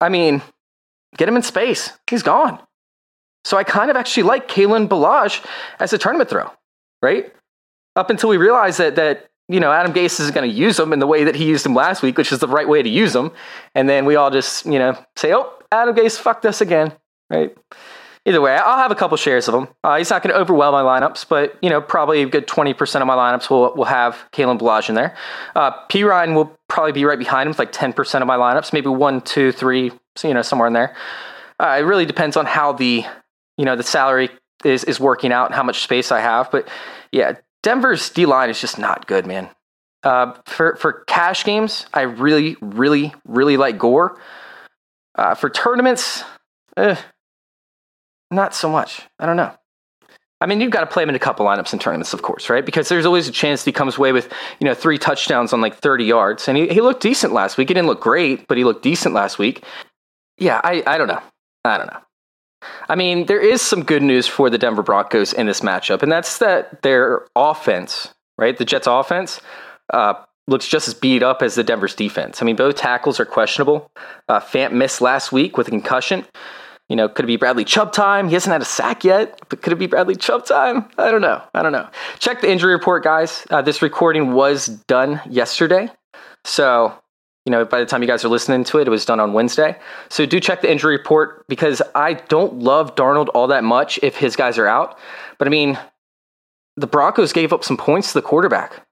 I 0.00 0.08
mean, 0.10 0.42
get 1.16 1.28
him 1.28 1.36
in 1.36 1.42
space. 1.42 1.92
He's 2.08 2.22
gone. 2.22 2.60
So 3.44 3.56
I 3.56 3.64
kind 3.64 3.90
of 3.90 3.96
actually 3.96 4.24
like 4.24 4.48
Kalen 4.48 4.88
Ballage 4.88 5.44
as 5.78 5.92
a 5.92 5.98
tournament 5.98 6.28
throw, 6.28 6.50
right? 7.02 7.32
Up 7.96 8.10
until 8.10 8.28
we 8.28 8.36
realize 8.36 8.76
that 8.76 8.96
that 8.96 9.30
you 9.48 9.60
know 9.60 9.72
Adam 9.72 9.92
Gase 9.92 10.20
isn't 10.20 10.34
going 10.34 10.48
to 10.48 10.54
use 10.54 10.78
him 10.78 10.92
in 10.92 10.98
the 10.98 11.06
way 11.06 11.24
that 11.24 11.34
he 11.34 11.46
used 11.46 11.64
him 11.64 11.74
last 11.74 12.02
week, 12.02 12.18
which 12.18 12.32
is 12.32 12.38
the 12.38 12.48
right 12.48 12.68
way 12.68 12.82
to 12.82 12.88
use 12.88 13.14
him, 13.14 13.32
and 13.74 13.88
then 13.88 14.04
we 14.04 14.16
all 14.16 14.30
just 14.30 14.66
you 14.66 14.78
know 14.78 15.02
say, 15.16 15.32
"Oh, 15.34 15.52
Adam 15.72 15.94
Gase 15.94 16.18
fucked 16.18 16.44
us 16.44 16.60
again," 16.60 16.92
right? 17.30 17.56
Either 18.26 18.40
way, 18.40 18.54
I'll 18.56 18.78
have 18.78 18.90
a 18.90 18.94
couple 18.94 19.16
shares 19.16 19.48
of 19.48 19.54
him. 19.54 19.68
Uh, 19.82 19.98
he's 19.98 20.10
not 20.10 20.22
going 20.22 20.34
to 20.34 20.40
overwhelm 20.40 20.72
my 20.72 20.82
lineups, 20.82 21.26
but 21.28 21.56
you 21.62 21.70
know, 21.70 21.80
probably 21.80 22.22
a 22.22 22.26
good 22.26 22.46
twenty 22.46 22.74
percent 22.74 23.02
of 23.02 23.06
my 23.06 23.16
lineups 23.16 23.50
will 23.50 23.74
will 23.74 23.84
have 23.84 24.16
Kalen 24.32 24.58
Ballage 24.58 24.88
in 24.88 24.94
there. 24.94 25.16
Uh, 25.54 25.72
Perine 25.88 26.34
will 26.34 26.56
probably 26.68 26.92
be 26.92 27.04
right 27.04 27.18
behind 27.18 27.46
him 27.46 27.50
with 27.50 27.58
like 27.58 27.72
ten 27.72 27.92
percent 27.92 28.22
of 28.22 28.28
my 28.28 28.36
lineups, 28.36 28.72
maybe 28.72 28.88
one, 28.88 29.20
two, 29.20 29.52
three, 29.52 29.92
so, 30.16 30.28
you 30.28 30.34
know, 30.34 30.42
somewhere 30.42 30.68
in 30.68 30.74
there. 30.74 30.94
Uh, 31.58 31.76
it 31.78 31.82
really 31.82 32.06
depends 32.06 32.36
on 32.36 32.46
how 32.46 32.72
the 32.72 33.04
you 33.56 33.64
know 33.64 33.76
the 33.76 33.82
salary 33.82 34.30
is 34.64 34.84
is 34.84 35.00
working 35.00 35.32
out 35.32 35.46
and 35.46 35.54
how 35.54 35.62
much 35.62 35.82
space 35.82 36.12
I 36.12 36.20
have. 36.20 36.50
But 36.50 36.68
yeah, 37.12 37.34
Denver's 37.62 38.10
D 38.10 38.26
line 38.26 38.50
is 38.50 38.60
just 38.60 38.78
not 38.78 39.06
good, 39.06 39.26
man. 39.26 39.48
Uh, 40.02 40.32
for 40.46 40.76
for 40.76 41.04
cash 41.06 41.44
games, 41.44 41.86
I 41.92 42.02
really, 42.02 42.56
really, 42.62 43.14
really 43.26 43.56
like 43.56 43.78
Gore. 43.78 44.18
Uh, 45.14 45.34
for 45.34 45.50
tournaments, 45.50 46.24
eh, 46.76 46.96
not 48.30 48.54
so 48.54 48.70
much. 48.70 49.02
I 49.18 49.26
don't 49.26 49.36
know. 49.36 49.52
I 50.42 50.46
mean, 50.46 50.60
you've 50.60 50.70
got 50.70 50.80
to 50.80 50.86
play 50.86 51.02
him 51.02 51.10
in 51.10 51.14
a 51.14 51.18
couple 51.18 51.44
lineups 51.44 51.72
and 51.72 51.80
tournaments, 51.80 52.14
of 52.14 52.22
course, 52.22 52.48
right? 52.48 52.64
Because 52.64 52.88
there's 52.88 53.04
always 53.04 53.28
a 53.28 53.32
chance 53.32 53.62
he 53.62 53.72
comes 53.72 53.98
away 53.98 54.12
with, 54.12 54.32
you 54.58 54.66
know, 54.66 54.72
three 54.72 54.96
touchdowns 54.96 55.52
on 55.52 55.60
like 55.60 55.76
30 55.76 56.04
yards. 56.04 56.48
And 56.48 56.56
he, 56.56 56.68
he 56.68 56.80
looked 56.80 57.02
decent 57.02 57.34
last 57.34 57.58
week. 57.58 57.68
He 57.68 57.74
didn't 57.74 57.88
look 57.88 58.00
great, 58.00 58.48
but 58.48 58.56
he 58.56 58.64
looked 58.64 58.82
decent 58.82 59.14
last 59.14 59.38
week. 59.38 59.62
Yeah, 60.38 60.60
I, 60.64 60.82
I 60.86 60.96
don't 60.96 61.08
know. 61.08 61.20
I 61.64 61.76
don't 61.76 61.88
know. 61.88 62.00
I 62.88 62.94
mean, 62.94 63.26
there 63.26 63.40
is 63.40 63.60
some 63.60 63.82
good 63.82 64.02
news 64.02 64.26
for 64.26 64.48
the 64.48 64.58
Denver 64.58 64.82
Broncos 64.82 65.32
in 65.32 65.46
this 65.46 65.60
matchup, 65.60 66.02
and 66.02 66.10
that's 66.10 66.38
that 66.38 66.82
their 66.82 67.26
offense, 67.36 68.12
right? 68.38 68.56
The 68.56 68.64
Jets' 68.64 68.86
offense 68.86 69.40
uh, 69.92 70.14
looks 70.46 70.66
just 70.66 70.88
as 70.88 70.94
beat 70.94 71.22
up 71.22 71.42
as 71.42 71.54
the 71.54 71.64
Denver's 71.64 71.94
defense. 71.94 72.42
I 72.42 72.44
mean, 72.44 72.56
both 72.56 72.76
tackles 72.76 73.20
are 73.20 73.24
questionable. 73.24 73.90
Uh, 74.28 74.40
Fant 74.40 74.72
missed 74.72 75.00
last 75.00 75.32
week 75.32 75.56
with 75.56 75.68
a 75.68 75.70
concussion. 75.70 76.26
You 76.90 76.96
know, 76.96 77.08
could 77.08 77.24
it 77.24 77.28
be 77.28 77.36
Bradley 77.36 77.64
Chubb 77.64 77.92
time? 77.92 78.26
He 78.26 78.34
hasn't 78.34 78.52
had 78.52 78.62
a 78.62 78.66
sack 78.66 79.04
yet, 79.04 79.40
but 79.48 79.62
could 79.62 79.72
it 79.72 79.76
be 79.76 79.86
Bradley 79.86 80.16
Chubb 80.16 80.44
time? 80.44 80.86
I 80.98 81.12
don't 81.12 81.20
know. 81.20 81.40
I 81.54 81.62
don't 81.62 81.70
know. 81.70 81.88
Check 82.18 82.40
the 82.40 82.50
injury 82.50 82.72
report, 82.72 83.04
guys. 83.04 83.46
Uh, 83.48 83.62
this 83.62 83.80
recording 83.80 84.32
was 84.32 84.66
done 84.66 85.20
yesterday. 85.30 85.88
So, 86.44 86.92
you 87.46 87.52
know, 87.52 87.64
by 87.64 87.78
the 87.78 87.86
time 87.86 88.02
you 88.02 88.08
guys 88.08 88.24
are 88.24 88.28
listening 88.28 88.64
to 88.64 88.78
it, 88.78 88.88
it 88.88 88.90
was 88.90 89.04
done 89.04 89.20
on 89.20 89.32
Wednesday. 89.32 89.78
So 90.08 90.26
do 90.26 90.40
check 90.40 90.62
the 90.62 90.70
injury 90.70 90.96
report 90.96 91.46
because 91.46 91.80
I 91.94 92.14
don't 92.14 92.58
love 92.58 92.96
Darnold 92.96 93.28
all 93.34 93.46
that 93.46 93.62
much 93.62 94.00
if 94.02 94.16
his 94.16 94.34
guys 94.34 94.58
are 94.58 94.66
out. 94.66 94.98
But 95.38 95.46
I 95.46 95.50
mean, 95.52 95.78
the 96.76 96.88
Broncos 96.88 97.32
gave 97.32 97.52
up 97.52 97.62
some 97.62 97.76
points 97.76 98.08
to 98.08 98.14
the 98.14 98.22
quarterback. 98.22 98.84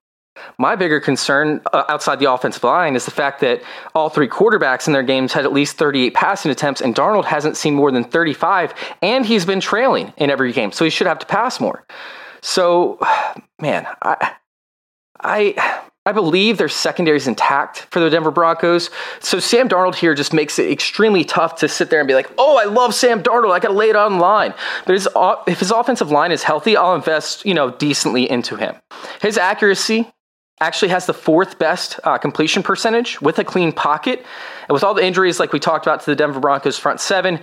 My 0.59 0.77
bigger 0.77 1.01
concern 1.01 1.61
uh, 1.73 1.85
outside 1.89 2.19
the 2.19 2.31
offensive 2.31 2.65
line 2.65 2.97
is 2.97 3.05
the 3.05 3.11
fact 3.11 3.41
that 3.41 3.63
all 3.95 4.09
three 4.09 4.29
quarterbacks 4.29 4.87
in 4.87 4.93
their 4.93 5.03
games 5.03 5.33
had 5.33 5.45
at 5.45 5.53
least 5.53 5.77
38 5.77 6.15
passing 6.15 6.51
attempts, 6.51 6.81
and 6.81 6.95
Darnold 6.95 7.25
hasn't 7.25 7.57
seen 7.57 7.75
more 7.75 7.91
than 7.91 8.05
35, 8.05 8.75
and 9.03 9.25
he's 9.25 9.45
been 9.45 9.61
trailing 9.61 10.13
in 10.17 10.31
every 10.31 10.53
game, 10.53 10.73
so 10.73 10.85
he 10.85 10.91
should 10.91 11.07
have 11.07 11.19
to 11.21 11.27
pass 11.27 11.61
more. 11.61 11.85
So, 12.41 12.99
man, 13.61 13.87
I, 14.03 14.35
I, 15.21 15.83
I 16.09 16.13
believe 16.13 16.57
their 16.57 16.71
secondary 16.71 17.19
is 17.19 17.29
intact 17.29 17.87
for 17.91 18.01
the 18.01 18.09
Denver 18.09 18.31
Broncos. 18.31 18.89
So 19.21 19.41
Sam 19.41 19.69
Darnold 19.69 19.95
here 19.95 20.15
just 20.15 20.33
makes 20.33 20.59
it 20.59 20.71
extremely 20.71 21.23
tough 21.23 21.57
to 21.57 21.69
sit 21.69 21.91
there 21.91 22.01
and 22.01 22.09
be 22.09 22.15
like, 22.15 22.31
"Oh, 22.39 22.59
I 22.59 22.65
love 22.65 22.95
Sam 22.95 23.23
Darnold. 23.23 23.53
I 23.53 23.59
got 23.59 23.69
to 23.69 23.75
lay 23.75 23.91
it 23.91 23.97
on 23.97 24.19
line." 24.19 24.55
But 24.87 24.95
his, 24.95 25.07
if 25.47 25.61
his 25.61 25.71
offensive 25.71 26.11
line 26.11 26.33
is 26.33 26.43
healthy, 26.43 26.79
I'll 26.79 26.95
invest, 26.95 27.45
you 27.45 27.53
know, 27.53 27.73
decently 27.73 28.29
into 28.29 28.57
him. 28.57 28.75
His 29.21 29.37
accuracy 29.37 30.11
actually 30.61 30.89
has 30.89 31.07
the 31.07 31.15
fourth 31.15 31.59
best 31.59 32.01
uh, 32.05 32.19
completion 32.19 32.63
percentage 32.63 33.21
with 33.21 33.39
a 33.39 33.45
clean 33.45 33.73
pocket. 33.73 34.25
And 34.69 34.75
with 34.75 34.85
all 34.85 34.95
the 34.95 35.05
injuries, 35.05 35.39
like 35.39 35.53
we 35.53 35.61
talked 35.61 35.87
about 35.87 36.01
to 36.01 36.07
the 36.07 36.17
Denver 36.17 36.41
Broncos 36.41 36.79
front 36.79 37.01
seven, 37.01 37.41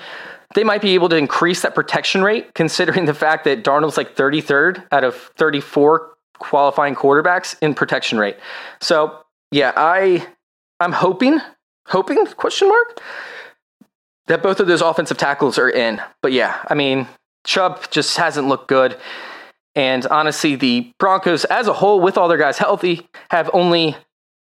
they 0.53 0.63
might 0.63 0.81
be 0.81 0.93
able 0.93 1.09
to 1.09 1.15
increase 1.15 1.61
that 1.61 1.75
protection 1.75 2.23
rate, 2.23 2.53
considering 2.55 3.05
the 3.05 3.13
fact 3.13 3.43
that 3.45 3.63
Darnold's 3.63 3.97
like 3.97 4.15
33rd 4.15 4.85
out 4.91 5.03
of 5.03 5.15
34 5.37 6.11
qualifying 6.39 6.95
quarterbacks 6.95 7.55
in 7.61 7.73
protection 7.73 8.17
rate. 8.17 8.37
So 8.81 9.23
yeah, 9.51 9.71
I 9.75 10.27
I'm 10.79 10.91
hoping, 10.91 11.39
hoping 11.87 12.25
question 12.25 12.67
mark 12.67 13.01
that 14.27 14.43
both 14.43 14.59
of 14.59 14.67
those 14.67 14.81
offensive 14.81 15.17
tackles 15.17 15.57
are 15.57 15.69
in. 15.69 16.01
But 16.21 16.31
yeah, 16.33 16.59
I 16.67 16.73
mean, 16.73 17.07
Chubb 17.45 17.89
just 17.91 18.17
hasn't 18.17 18.47
looked 18.47 18.67
good. 18.67 18.97
And 19.75 20.05
honestly, 20.07 20.55
the 20.55 20.91
Broncos 20.99 21.45
as 21.45 21.67
a 21.67 21.73
whole, 21.73 21.99
with 21.99 22.17
all 22.17 22.27
their 22.27 22.37
guys 22.37 22.57
healthy, 22.57 23.07
have 23.29 23.49
only 23.53 23.95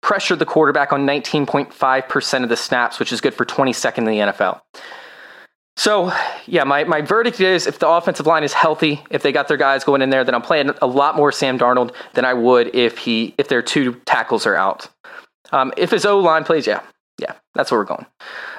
pressured 0.03 0.39
the 0.39 0.47
quarterback 0.47 0.93
on 0.93 1.07
19.5% 1.07 2.43
of 2.43 2.49
the 2.49 2.57
snaps, 2.57 2.99
which 2.99 3.13
is 3.13 3.21
good 3.21 3.35
for 3.35 3.45
22nd 3.45 3.99
in 3.99 4.05
the 4.05 4.19
NFL. 4.19 4.61
So, 5.77 6.13
yeah, 6.47 6.65
my, 6.65 6.85
my 6.85 7.01
verdict 7.01 7.41
is 7.41 7.67
if 7.67 7.79
the 7.79 7.89
offensive 7.89 8.27
line 8.27 8.45
is 8.45 8.53
healthy, 8.53 9.03
if 9.11 9.23
they 9.23 9.33
got 9.33 9.49
their 9.49 9.57
guys 9.57 9.85
going 9.85 10.03
in 10.03 10.11
there, 10.11 10.23
then 10.23 10.35
I'm 10.35 10.43
playing 10.43 10.73
a 10.83 10.87
lot 10.87 11.17
more 11.17 11.33
Sam 11.33 11.59
Darnold 11.59 11.95
than 12.13 12.27
I 12.27 12.35
would 12.35 12.75
if 12.75 12.99
he 12.99 13.35
if 13.39 13.49
their 13.49 13.63
two 13.63 13.95
tackles 14.05 14.45
are 14.45 14.55
out. 14.55 14.89
Um, 15.51 15.73
if 15.79 15.91
his 15.91 16.05
O 16.05 16.19
line 16.19 16.45
plays, 16.45 16.67
yeah, 16.67 16.83
Yeah, 17.19 17.35
that's 17.55 17.71
where 17.71 17.81
we're 17.81 17.87
going. 17.87 18.07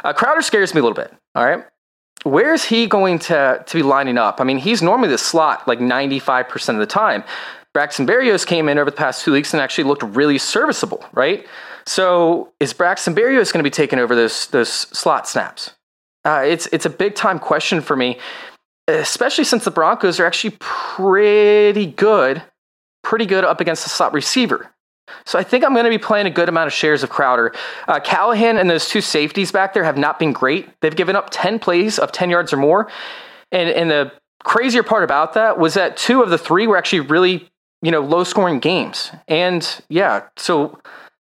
Uh, 0.04 0.14
Crowder 0.14 0.42
scares 0.42 0.74
me 0.74 0.80
a 0.80 0.84
little 0.84 0.96
bit. 0.96 1.14
All 1.36 1.46
right. 1.46 1.64
Where 2.24 2.54
is 2.54 2.66
he 2.66 2.88
going 2.88 3.20
to, 3.20 3.64
to 3.66 3.78
be 3.78 3.84
lining 3.84 4.18
up? 4.18 4.40
I 4.40 4.44
mean, 4.44 4.58
he's 4.58 4.82
normally 4.82 5.10
the 5.10 5.18
slot 5.18 5.68
like 5.68 5.80
95% 5.80 6.70
of 6.70 6.78
the 6.78 6.86
time. 6.86 7.24
Braxton 7.74 8.06
Berrios 8.06 8.46
came 8.46 8.70
in 8.70 8.78
over 8.78 8.90
the 8.90 8.96
past 8.96 9.26
two 9.26 9.34
weeks 9.34 9.54
and 9.54 9.62
actually 9.62 9.86
looked 9.86 10.04
really 10.04 10.38
serviceable, 10.38 11.04
right? 11.12 11.46
So 11.86 12.54
is 12.60 12.72
Braxton 12.72 13.16
Berrios 13.16 13.52
going 13.52 13.60
to 13.60 13.64
be 13.64 13.70
taking 13.70 14.00
over 14.00 14.16
those 14.16 14.48
those 14.48 14.70
slot 14.70 15.28
snaps? 15.28 15.72
Uh, 16.24 16.44
it's 16.46 16.68
it's 16.68 16.86
a 16.86 16.90
big 16.90 17.16
time 17.16 17.40
question 17.40 17.82
for 17.82 17.96
me, 17.96 18.20
especially 18.88 19.44
since 19.44 19.66
the 19.66 19.72
Broncos 19.72 20.20
are 20.20 20.26
actually 20.26 20.56
pretty 20.60 21.88
good, 21.88 22.42
pretty 23.04 23.26
good 23.26 23.44
up 23.44 23.60
against 23.60 23.84
the 23.84 23.90
slot 23.90 24.14
receiver. 24.14 24.70
So 25.26 25.38
I 25.38 25.44
think 25.44 25.64
I'm 25.64 25.74
going 25.74 25.86
to 25.86 25.90
be 25.90 25.98
playing 25.98 26.28
a 26.28 26.32
good 26.32 26.50
amount 26.50 26.68
of 26.68 26.74
shares 26.74 27.04
of 27.04 27.10
Crowder. 27.10 27.54
Uh, 27.88 28.00
Callahan 28.00 28.58
and 28.58 28.70
those 28.70 28.88
two 28.88 29.02
safeties 29.02 29.52
back 29.52 29.74
there 29.74 29.84
have 29.84 29.98
not 29.98 30.20
been 30.20 30.34
great. 30.34 30.70
They've 30.82 30.96
given 30.96 31.16
up 31.16 31.30
10 31.32 31.60
plays 31.60 32.00
of 32.00 32.12
10 32.12 32.30
yards 32.30 32.54
or 32.54 32.58
more. 32.58 32.90
And, 33.52 33.70
and 33.70 33.92
the 33.92 34.12
crazier 34.44 34.84
part 34.84 35.04
about 35.04 35.34
that 35.34 35.60
was 35.60 35.74
that 35.76 35.98
two 35.98 36.22
of 36.22 36.30
the 36.30 36.38
three 36.38 36.68
were 36.68 36.78
actually 36.78 37.02
really, 37.02 37.50
you 37.82 37.92
know, 37.92 38.02
low 38.02 38.24
scoring 38.24 38.60
games. 38.60 39.12
And 39.28 39.68
yeah, 39.90 40.24
so 40.38 40.80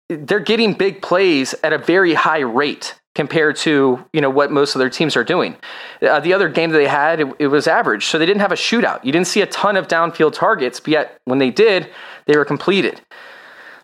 they're 0.09 0.41
getting 0.41 0.73
big 0.75 1.03
plays 1.03 1.55
at 1.63 1.73
a 1.73 1.79
very 1.79 2.15
high 2.15 2.41
rate 2.41 2.95
compared 3.19 3.57
to 3.57 4.05
you 4.13 4.21
know 4.21 4.31
what 4.31 4.53
most 4.53 4.77
of 4.77 4.79
their 4.79 4.89
teams 4.89 5.17
are 5.17 5.25
doing. 5.25 5.57
Uh, 6.01 6.21
the 6.21 6.33
other 6.33 6.49
game 6.49 6.71
that 6.71 6.79
they 6.79 6.87
had, 6.87 7.19
it, 7.19 7.27
it, 7.41 7.47
was 7.49 7.67
average, 7.67 8.07
so 8.07 8.17
they 8.17 8.25
didn't 8.25 8.41
have 8.41 8.53
a 8.53 8.57
shootout. 8.57 9.05
You 9.05 9.11
didn't 9.11 9.27
see 9.27 9.41
a 9.41 9.47
ton 9.47 9.77
of 9.77 9.89
downfield 9.89 10.35
targets, 10.35 10.79
but 10.79 10.89
yet 10.89 11.21
when 11.25 11.39
they 11.39 11.51
did, 11.51 11.91
they 12.27 12.37
were 12.37 12.45
completed. 12.45 13.01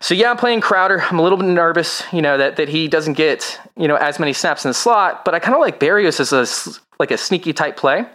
So 0.05 0.13
yeah, 0.13 0.29
I'm 0.29 0.37
playing 0.37 0.61
Crowder. 0.61 1.01
I'm 1.01 1.17
a 1.17 1.23
little 1.23 1.39
bit 1.39 1.47
nervous, 1.47 2.03
you 2.13 2.21
know, 2.21 2.37
that, 2.37 2.57
that 2.57 2.69
he 2.69 2.87
doesn't 2.87 3.13
get, 3.13 3.59
you 3.75 3.87
know, 3.87 3.95
as 3.95 4.19
many 4.19 4.33
snaps 4.33 4.63
in 4.63 4.69
the 4.69 4.75
slot, 4.75 5.25
but 5.25 5.33
I 5.33 5.39
kind 5.39 5.55
of 5.55 5.61
like 5.61 5.79
Berrios 5.79 6.19
as 6.19 6.31
a, 6.31 6.79
like 6.99 7.09
a 7.09 7.17
sneaky 7.17 7.53
type 7.53 7.75
play. 7.75 8.05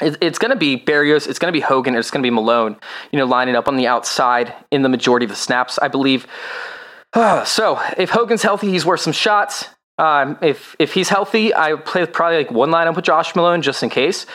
It, 0.00 0.16
it's 0.20 0.38
going 0.38 0.52
to 0.52 0.56
be 0.56 0.78
Berrios, 0.78 1.26
it's 1.26 1.40
going 1.40 1.52
to 1.52 1.56
be 1.56 1.60
Hogan, 1.60 1.96
it's 1.96 2.12
going 2.12 2.22
to 2.22 2.26
be 2.26 2.30
Malone, 2.30 2.76
you 3.10 3.18
know, 3.18 3.24
lining 3.24 3.56
up 3.56 3.66
on 3.66 3.74
the 3.74 3.88
outside 3.88 4.54
in 4.70 4.82
the 4.82 4.88
majority 4.88 5.24
of 5.24 5.30
the 5.30 5.36
snaps, 5.36 5.80
I 5.82 5.88
believe. 5.88 6.28
so 7.44 7.80
if 7.98 8.10
Hogan's 8.10 8.44
healthy, 8.44 8.70
he's 8.70 8.86
worth 8.86 9.00
some 9.00 9.12
shots. 9.12 9.66
Um, 9.98 10.38
if 10.42 10.76
if 10.78 10.94
he's 10.94 11.08
healthy, 11.08 11.52
I 11.52 11.74
play 11.74 12.06
probably 12.06 12.36
like 12.36 12.52
one 12.52 12.70
lineup 12.70 12.94
with 12.94 13.04
Josh 13.04 13.34
Malone 13.34 13.62
just 13.62 13.82
in 13.82 13.90
case. 13.90 14.26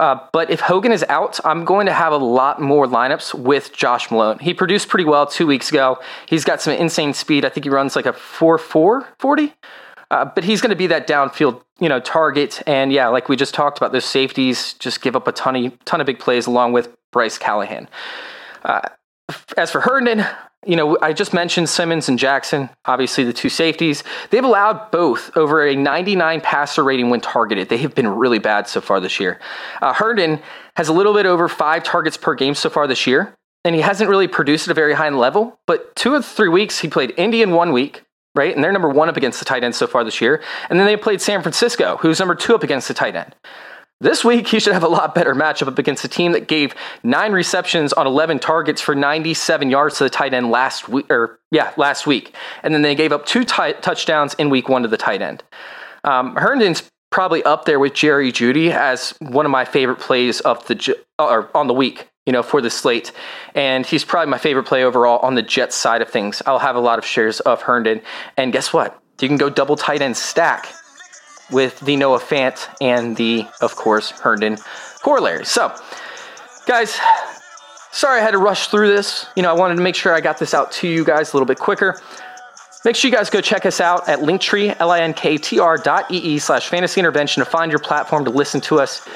Uh, 0.00 0.18
but 0.32 0.50
if 0.50 0.60
Hogan 0.60 0.92
is 0.92 1.04
out, 1.10 1.38
I'm 1.44 1.66
going 1.66 1.84
to 1.84 1.92
have 1.92 2.10
a 2.14 2.16
lot 2.16 2.58
more 2.58 2.86
lineups 2.86 3.34
with 3.34 3.76
Josh 3.76 4.10
Malone. 4.10 4.38
He 4.38 4.54
produced 4.54 4.88
pretty 4.88 5.04
well 5.04 5.26
two 5.26 5.46
weeks 5.46 5.68
ago. 5.68 5.98
He's 6.24 6.42
got 6.42 6.62
some 6.62 6.72
insane 6.72 7.12
speed. 7.12 7.44
I 7.44 7.50
think 7.50 7.64
he 7.64 7.70
runs 7.70 7.94
like 7.96 8.06
a 8.06 8.14
4 8.14 8.56
4 8.56 9.06
40. 9.18 9.52
Uh, 10.10 10.24
but 10.24 10.42
he's 10.42 10.62
going 10.62 10.70
to 10.70 10.76
be 10.76 10.86
that 10.86 11.06
downfield, 11.06 11.62
you 11.80 11.88
know, 11.90 12.00
target. 12.00 12.62
And 12.66 12.90
yeah, 12.94 13.08
like 13.08 13.28
we 13.28 13.36
just 13.36 13.52
talked 13.52 13.76
about, 13.76 13.92
those 13.92 14.06
safeties 14.06 14.72
just 14.72 15.02
give 15.02 15.14
up 15.14 15.28
a 15.28 15.32
ton 15.32 15.54
of 15.54 15.84
ton 15.84 16.00
of 16.00 16.06
big 16.06 16.18
plays 16.18 16.46
along 16.46 16.72
with 16.72 16.88
Bryce 17.12 17.36
Callahan. 17.36 17.86
Uh, 18.64 18.80
as 19.56 19.70
for 19.70 19.80
Herndon, 19.80 20.24
you 20.66 20.76
know, 20.76 20.98
I 21.00 21.14
just 21.14 21.32
mentioned 21.32 21.70
Simmons 21.70 22.08
and 22.08 22.18
Jackson, 22.18 22.68
obviously 22.84 23.24
the 23.24 23.32
two 23.32 23.48
safeties. 23.48 24.04
They've 24.28 24.44
allowed 24.44 24.90
both 24.90 25.34
over 25.36 25.66
a 25.66 25.74
99 25.74 26.42
passer 26.42 26.84
rating 26.84 27.08
when 27.08 27.20
targeted. 27.20 27.70
They 27.70 27.78
have 27.78 27.94
been 27.94 28.08
really 28.08 28.38
bad 28.38 28.68
so 28.68 28.80
far 28.82 29.00
this 29.00 29.18
year. 29.18 29.40
Uh, 29.80 29.94
Herndon 29.94 30.40
has 30.76 30.88
a 30.88 30.92
little 30.92 31.14
bit 31.14 31.24
over 31.24 31.48
five 31.48 31.82
targets 31.82 32.18
per 32.18 32.34
game 32.34 32.54
so 32.54 32.68
far 32.68 32.86
this 32.86 33.06
year, 33.06 33.34
and 33.64 33.74
he 33.74 33.80
hasn't 33.80 34.10
really 34.10 34.28
produced 34.28 34.68
at 34.68 34.72
a 34.72 34.74
very 34.74 34.92
high 34.92 35.08
level. 35.08 35.58
But 35.66 35.96
two 35.96 36.14
of 36.14 36.22
the 36.22 36.28
three 36.28 36.50
weeks, 36.50 36.78
he 36.78 36.88
played 36.88 37.14
Indy 37.16 37.40
in 37.40 37.52
one 37.52 37.72
week, 37.72 38.04
right? 38.34 38.54
And 38.54 38.62
they're 38.62 38.72
number 38.72 38.90
one 38.90 39.08
up 39.08 39.16
against 39.16 39.38
the 39.38 39.46
tight 39.46 39.64
end 39.64 39.74
so 39.74 39.86
far 39.86 40.04
this 40.04 40.20
year. 40.20 40.42
And 40.68 40.78
then 40.78 40.86
they 40.86 40.96
played 40.96 41.22
San 41.22 41.40
Francisco, 41.40 41.96
who's 42.02 42.18
number 42.18 42.34
two 42.34 42.54
up 42.54 42.62
against 42.62 42.86
the 42.86 42.94
tight 42.94 43.16
end. 43.16 43.34
This 44.02 44.24
week, 44.24 44.48
he 44.48 44.60
should 44.60 44.72
have 44.72 44.82
a 44.82 44.88
lot 44.88 45.14
better 45.14 45.34
matchup 45.34 45.68
up 45.68 45.78
against 45.78 46.04
a 46.06 46.08
team 46.08 46.32
that 46.32 46.48
gave 46.48 46.74
nine 47.02 47.32
receptions 47.32 47.92
on 47.92 48.06
11 48.06 48.38
targets 48.38 48.80
for 48.80 48.94
97 48.94 49.68
yards 49.68 49.98
to 49.98 50.04
the 50.04 50.10
tight 50.10 50.32
end 50.32 50.50
last 50.50 50.88
week, 50.88 51.10
or 51.10 51.38
yeah, 51.50 51.72
last 51.76 52.06
week. 52.06 52.34
And 52.62 52.72
then 52.72 52.80
they 52.80 52.94
gave 52.94 53.12
up 53.12 53.26
two 53.26 53.44
t- 53.44 53.74
touchdowns 53.82 54.32
in 54.34 54.48
week 54.48 54.70
one 54.70 54.82
to 54.82 54.88
the 54.88 54.96
tight 54.96 55.20
end. 55.20 55.42
Um, 56.04 56.34
Herndon's 56.36 56.88
probably 57.10 57.42
up 57.42 57.66
there 57.66 57.78
with 57.78 57.92
Jerry 57.92 58.32
Jeudy 58.32 58.70
as 58.70 59.14
one 59.18 59.44
of 59.44 59.52
my 59.52 59.66
favorite 59.66 59.98
plays 59.98 60.40
of 60.40 60.66
the 60.66 60.96
or 61.18 61.54
on 61.54 61.66
the 61.66 61.74
week, 61.74 62.08
you 62.24 62.32
know, 62.32 62.42
for 62.42 62.62
the 62.62 62.70
slate. 62.70 63.12
And 63.54 63.84
he's 63.84 64.06
probably 64.06 64.30
my 64.30 64.38
favorite 64.38 64.64
play 64.64 64.82
overall 64.82 65.18
on 65.18 65.34
the 65.34 65.42
Jets 65.42 65.76
side 65.76 66.00
of 66.00 66.08
things. 66.08 66.40
I'll 66.46 66.58
have 66.58 66.76
a 66.76 66.80
lot 66.80 66.98
of 66.98 67.04
shares 67.04 67.40
of 67.40 67.60
Herndon. 67.60 68.00
And 68.38 68.50
guess 68.50 68.72
what? 68.72 68.98
You 69.20 69.28
can 69.28 69.36
go 69.36 69.50
double 69.50 69.76
tight 69.76 70.00
end 70.00 70.16
stack 70.16 70.72
with 71.50 71.80
the 71.80 71.96
Noah 71.96 72.20
Fant 72.20 72.68
and 72.80 73.16
the, 73.16 73.46
of 73.60 73.76
course, 73.76 74.10
Herndon 74.10 74.58
corollary. 75.02 75.44
So, 75.44 75.74
guys, 76.66 76.98
sorry 77.92 78.20
I 78.20 78.22
had 78.22 78.32
to 78.32 78.38
rush 78.38 78.68
through 78.68 78.88
this. 78.88 79.26
You 79.36 79.42
know, 79.42 79.50
I 79.50 79.58
wanted 79.58 79.76
to 79.76 79.82
make 79.82 79.94
sure 79.94 80.14
I 80.14 80.20
got 80.20 80.38
this 80.38 80.54
out 80.54 80.72
to 80.72 80.88
you 80.88 81.04
guys 81.04 81.32
a 81.32 81.36
little 81.36 81.46
bit 81.46 81.58
quicker. 81.58 82.00
Make 82.84 82.96
sure 82.96 83.10
you 83.10 83.16
guys 83.16 83.28
go 83.28 83.42
check 83.42 83.66
us 83.66 83.78
out 83.80 84.08
at 84.08 84.20
linktree, 84.20 84.74
L-I-N-K-T-R 84.78 85.78
dot 85.78 86.10
E-E 86.10 86.38
slash 86.38 86.68
fantasy 86.68 86.98
intervention 86.98 87.44
to 87.44 87.50
find 87.50 87.70
your 87.70 87.78
platform 87.78 88.24
to 88.24 88.30
listen 88.30 88.60
to 88.62 88.80
us. 88.80 89.06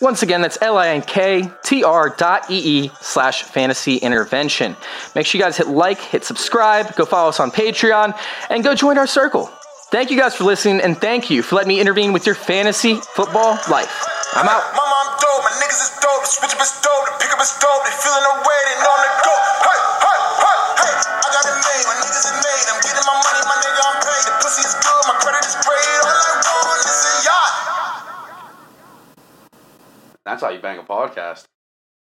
Once 0.00 0.22
again, 0.22 0.42
that's 0.42 0.58
L-I-N-K-T-R 0.60 2.14
dot 2.18 2.50
E-E 2.50 2.90
slash 3.00 3.44
fantasy 3.44 3.96
intervention. 3.96 4.76
Make 5.14 5.24
sure 5.24 5.38
you 5.38 5.44
guys 5.44 5.56
hit 5.56 5.68
like, 5.68 5.98
hit 5.98 6.24
subscribe, 6.24 6.96
go 6.96 7.04
follow 7.04 7.28
us 7.28 7.38
on 7.38 7.50
Patreon, 7.50 8.18
and 8.50 8.64
go 8.64 8.74
join 8.74 8.98
our 8.98 9.06
circle. 9.06 9.50
Thank 9.86 10.10
you 10.10 10.18
guys 10.18 10.34
for 10.34 10.42
listening, 10.42 10.82
and 10.82 10.98
thank 10.98 11.30
you 11.30 11.46
for 11.46 11.54
letting 11.54 11.70
me 11.70 11.78
intervene 11.78 12.12
with 12.12 12.26
your 12.26 12.34
fantasy 12.34 12.98
football 13.14 13.54
life. 13.70 14.02
I'm 14.34 14.50
out. 14.50 14.66
My 14.74 14.82
mom 14.82 15.14
dope, 15.22 15.46
my 15.46 15.54
niggas 15.62 15.78
is 15.78 15.94
dope, 16.02 16.26
the 16.26 16.26
switch 16.26 16.50
up 16.50 16.60
is 16.60 16.74
dope, 16.82 17.06
the 17.06 17.14
pick 17.22 17.30
up 17.30 17.38
is 17.38 17.54
dope, 17.62 17.86
they 17.86 17.94
feeling 18.02 18.26
the 18.26 18.34
way, 18.42 18.58
they 18.66 18.76
know 18.82 18.90
I'm 18.90 19.06
the 19.06 19.12
go. 19.22 19.34
Hey, 19.62 19.78
hey, 20.02 20.18
hey, 20.42 20.58
hey, 20.82 20.94
I 21.06 21.26
got 21.30 21.44
it 21.46 21.54
made, 21.62 21.84
my 21.86 21.94
niggas 22.02 22.18
is 22.18 22.34
made, 22.34 22.66
I'm 22.66 22.82
getting 22.82 23.06
my 23.06 23.14
money, 23.14 23.40
my 23.46 23.56
nigga, 23.62 23.78
I'm 23.86 23.98
paid. 24.02 24.22
The 24.26 24.34
pussy 24.42 24.62
is 24.66 24.74
good, 24.74 25.02
my 25.06 25.14
credit 25.22 25.46
is 25.46 25.54
great, 25.62 25.86
all 26.02 26.10
I 26.10 26.54
want 26.66 26.82
is 26.82 27.00
a 27.06 27.14
yacht. 27.22 27.54
That's 30.26 30.42
how 30.42 30.50
you 30.50 30.58
bang 30.58 30.82
a 30.82 30.84
podcast. 30.84 31.46